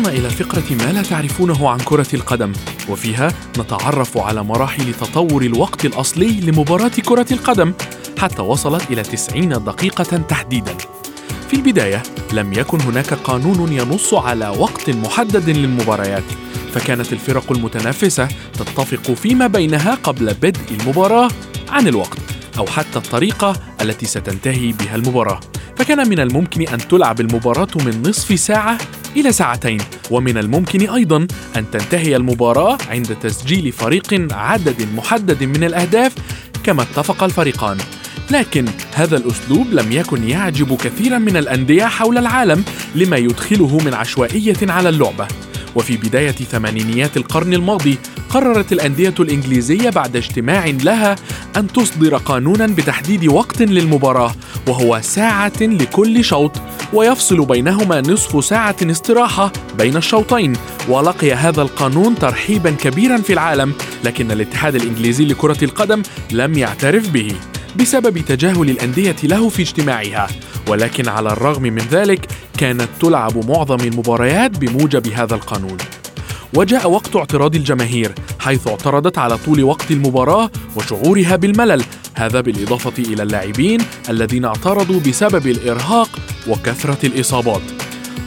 إلى 0.09 0.29
فقرة 0.29 0.63
ما 0.71 0.91
لا 0.91 1.01
تعرفونه 1.01 1.69
عن 1.69 1.79
كرة 1.79 2.07
القدم 2.13 2.53
وفيها 2.89 3.33
نتعرف 3.59 4.17
على 4.17 4.43
مراحل 4.43 4.93
تطور 4.93 5.41
الوقت 5.41 5.85
الأصلي 5.85 6.41
لمباراة 6.41 6.91
كرة 7.05 7.25
القدم 7.31 7.73
حتى 8.19 8.41
وصلت 8.41 8.91
إلى 8.91 9.03
90 9.03 9.49
دقيقة 9.49 10.17
تحديدا. 10.17 10.77
في 11.49 11.53
البداية 11.53 12.03
لم 12.33 12.53
يكن 12.53 12.81
هناك 12.81 13.13
قانون 13.13 13.73
ينص 13.73 14.13
على 14.13 14.47
وقت 14.49 14.89
محدد 14.89 15.49
للمباريات 15.49 16.23
فكانت 16.73 17.13
الفرق 17.13 17.51
المتنافسة 17.51 18.27
تتفق 18.53 19.13
فيما 19.13 19.47
بينها 19.47 19.95
قبل 19.95 20.33
بدء 20.33 20.81
المباراة 20.81 21.29
عن 21.69 21.87
الوقت 21.87 22.17
أو 22.57 22.65
حتى 22.65 22.99
الطريقة 22.99 23.55
التي 23.81 24.05
ستنتهي 24.05 24.71
بها 24.71 24.95
المباراة. 24.95 25.39
فكان 25.77 26.09
من 26.09 26.19
الممكن 26.19 26.67
أن 26.67 26.77
تلعب 26.77 27.19
المباراة 27.21 27.67
من 27.85 28.01
نصف 28.09 28.39
ساعة 28.39 28.77
إلى 29.17 29.31
ساعتين. 29.31 29.79
ومن 30.11 30.37
الممكن 30.37 30.89
أيضا 30.89 31.27
أن 31.55 31.71
تنتهي 31.71 32.15
المباراة 32.15 32.77
عند 32.89 33.15
تسجيل 33.21 33.71
فريق 33.71 34.27
عدد 34.31 34.87
محدد 34.95 35.43
من 35.43 35.63
الأهداف 35.63 36.15
كما 36.63 36.81
اتفق 36.81 37.23
الفريقان. 37.23 37.77
لكن 38.31 38.65
هذا 38.93 39.17
الأسلوب 39.17 39.67
لم 39.71 39.91
يكن 39.91 40.29
يعجب 40.29 40.77
كثيرا 40.77 41.17
من 41.17 41.37
الأندية 41.37 41.85
حول 41.85 42.17
العالم 42.17 42.63
لما 42.95 43.17
يدخله 43.17 43.77
من 43.85 43.93
عشوائية 43.93 44.57
على 44.61 44.89
اللعبة. 44.89 45.27
وفي 45.75 45.97
بداية 45.97 46.31
ثمانينيات 46.31 47.17
القرن 47.17 47.53
الماضي 47.53 47.97
قررت 48.29 48.71
الأندية 48.71 49.13
الإنجليزية 49.19 49.89
بعد 49.89 50.15
اجتماع 50.15 50.65
لها 50.65 51.15
أن 51.57 51.67
تصدر 51.67 52.17
قانونا 52.17 52.67
بتحديد 52.67 53.27
وقت 53.27 53.61
للمباراة 53.61 54.35
وهو 54.67 54.99
ساعة 55.03 55.61
لكل 55.61 56.23
شوط 56.23 56.51
ويفصل 56.93 57.45
بينهما 57.45 58.01
نصف 58.01 58.45
ساعة 58.45 58.75
استراحة 58.83 59.51
بين 59.77 59.97
الشوطين. 59.97 60.53
ولقي 60.89 61.33
هذا 61.33 61.61
القانون 61.61 62.15
ترحيبا 62.15 62.71
كبيرا 62.71 63.17
في 63.17 63.33
العالم 63.33 63.73
لكن 64.03 64.31
الاتحاد 64.31 64.75
الإنجليزي 64.75 65.25
لكرة 65.25 65.63
القدم 65.63 66.01
لم 66.31 66.57
يعترف 66.57 67.09
به 67.09 67.35
بسبب 67.75 68.17
تجاهل 68.17 68.69
الأندية 68.69 69.15
له 69.23 69.49
في 69.49 69.61
اجتماعها. 69.61 70.27
ولكن 70.67 71.07
على 71.07 71.29
الرغم 71.29 71.63
من 71.63 71.81
ذلك 71.91 72.27
كانت 72.57 72.87
تلعب 72.99 73.49
معظم 73.49 73.79
المباريات 73.79 74.57
بموجب 74.57 75.07
هذا 75.07 75.35
القانون. 75.35 75.77
وجاء 76.53 76.89
وقت 76.89 77.15
اعتراض 77.15 77.55
الجماهير 77.55 78.15
حيث 78.39 78.67
اعترضت 78.67 79.17
على 79.17 79.37
طول 79.37 79.63
وقت 79.63 79.91
المباراة 79.91 80.51
وشعورها 80.75 81.35
بالملل. 81.35 81.83
هذا 82.13 82.41
بالإضافة 82.41 83.03
إلى 83.03 83.23
اللاعبين 83.23 83.81
الذين 84.09 84.45
اعترضوا 84.45 84.99
بسبب 84.99 85.47
الإرهاق 85.47 86.09
وكثرة 86.47 86.97
الإصابات. 87.03 87.61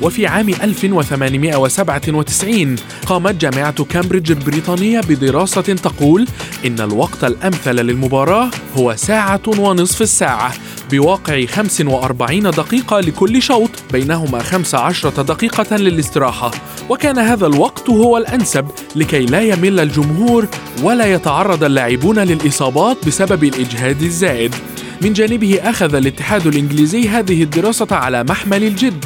وفي 0.03 0.27
عام 0.27 0.49
1897 0.49 2.77
قامت 3.07 3.35
جامعة 3.35 3.85
كامبريدج 3.85 4.31
البريطانية 4.31 5.01
بدراسة 5.01 5.63
تقول 5.63 6.27
إن 6.67 6.81
الوقت 6.81 7.25
الأمثل 7.25 7.75
للمباراة 7.75 8.51
هو 8.77 8.97
ساعة 8.97 9.43
ونصف 9.47 10.03
الساعة. 10.03 10.53
بواقع 10.91 11.47
45 11.47 12.43
دقيقة 12.43 13.01
لكل 13.01 13.43
شوط 13.43 13.71
بينهما 13.93 14.43
15 14.43 15.23
دقيقة 15.23 15.77
للاستراحة. 15.77 16.51
وكان 16.89 17.19
هذا 17.19 17.47
الوقت 17.47 17.91
هو 17.91 18.17
الأنسب 18.19 18.67
لكي 18.97 19.27
لا 19.27 19.41
يمل 19.41 19.81
الجمهور 19.81 20.47
ولا 20.83 21.15
يتعرض 21.15 21.65
اللاعبون 21.65 22.19
للإصابات 22.19 23.07
بسبب 23.07 23.45
الإجهاد 23.45 24.03
الزائد. 24.03 24.55
من 25.03 25.13
جانبه 25.13 25.61
أخذ 25.63 25.95
الاتحاد 25.95 26.47
الإنجليزي 26.47 27.09
هذه 27.09 27.43
الدراسة 27.43 27.89
على 27.91 28.25
محمل 28.25 28.65
الجد. 28.65 29.05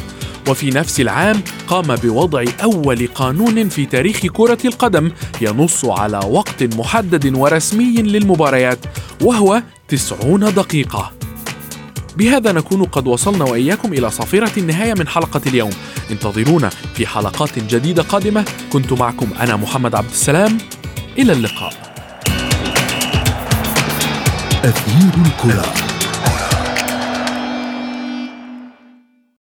وفي 0.49 0.71
نفس 0.71 1.01
العام 1.01 1.43
قام 1.67 1.95
بوضع 1.95 2.45
أول 2.63 3.09
قانون 3.15 3.69
في 3.69 3.87
تاريخ 3.87 4.27
كرة 4.27 4.59
القدم 4.65 5.11
ينص 5.41 5.85
على 5.85 6.21
وقت 6.27 6.63
محدد 6.63 7.37
ورسمي 7.37 8.03
للمباريات 8.03 8.79
وهو 9.23 9.63
90 9.89 10.55
دقيقة. 10.55 11.24
بهذا 12.17 12.53
نكون 12.53 12.85
قد 12.85 13.07
وصلنا 13.07 13.45
وإياكم 13.45 13.93
إلى 13.93 14.11
صافرة 14.11 14.51
النهاية 14.57 14.95
من 14.95 15.09
حلقة 15.09 15.41
اليوم. 15.47 15.71
انتظرونا 16.11 16.69
في 16.69 17.07
حلقات 17.07 17.59
جديدة 17.59 18.03
قادمة. 18.03 18.45
كنت 18.73 18.93
معكم 18.93 19.27
أنا 19.41 19.57
محمد 19.57 19.95
عبد 19.95 20.11
السلام. 20.11 20.59
إلى 21.19 21.33
اللقاء. 21.33 21.73
أثير 24.65 25.13
الكرة. 25.27 25.94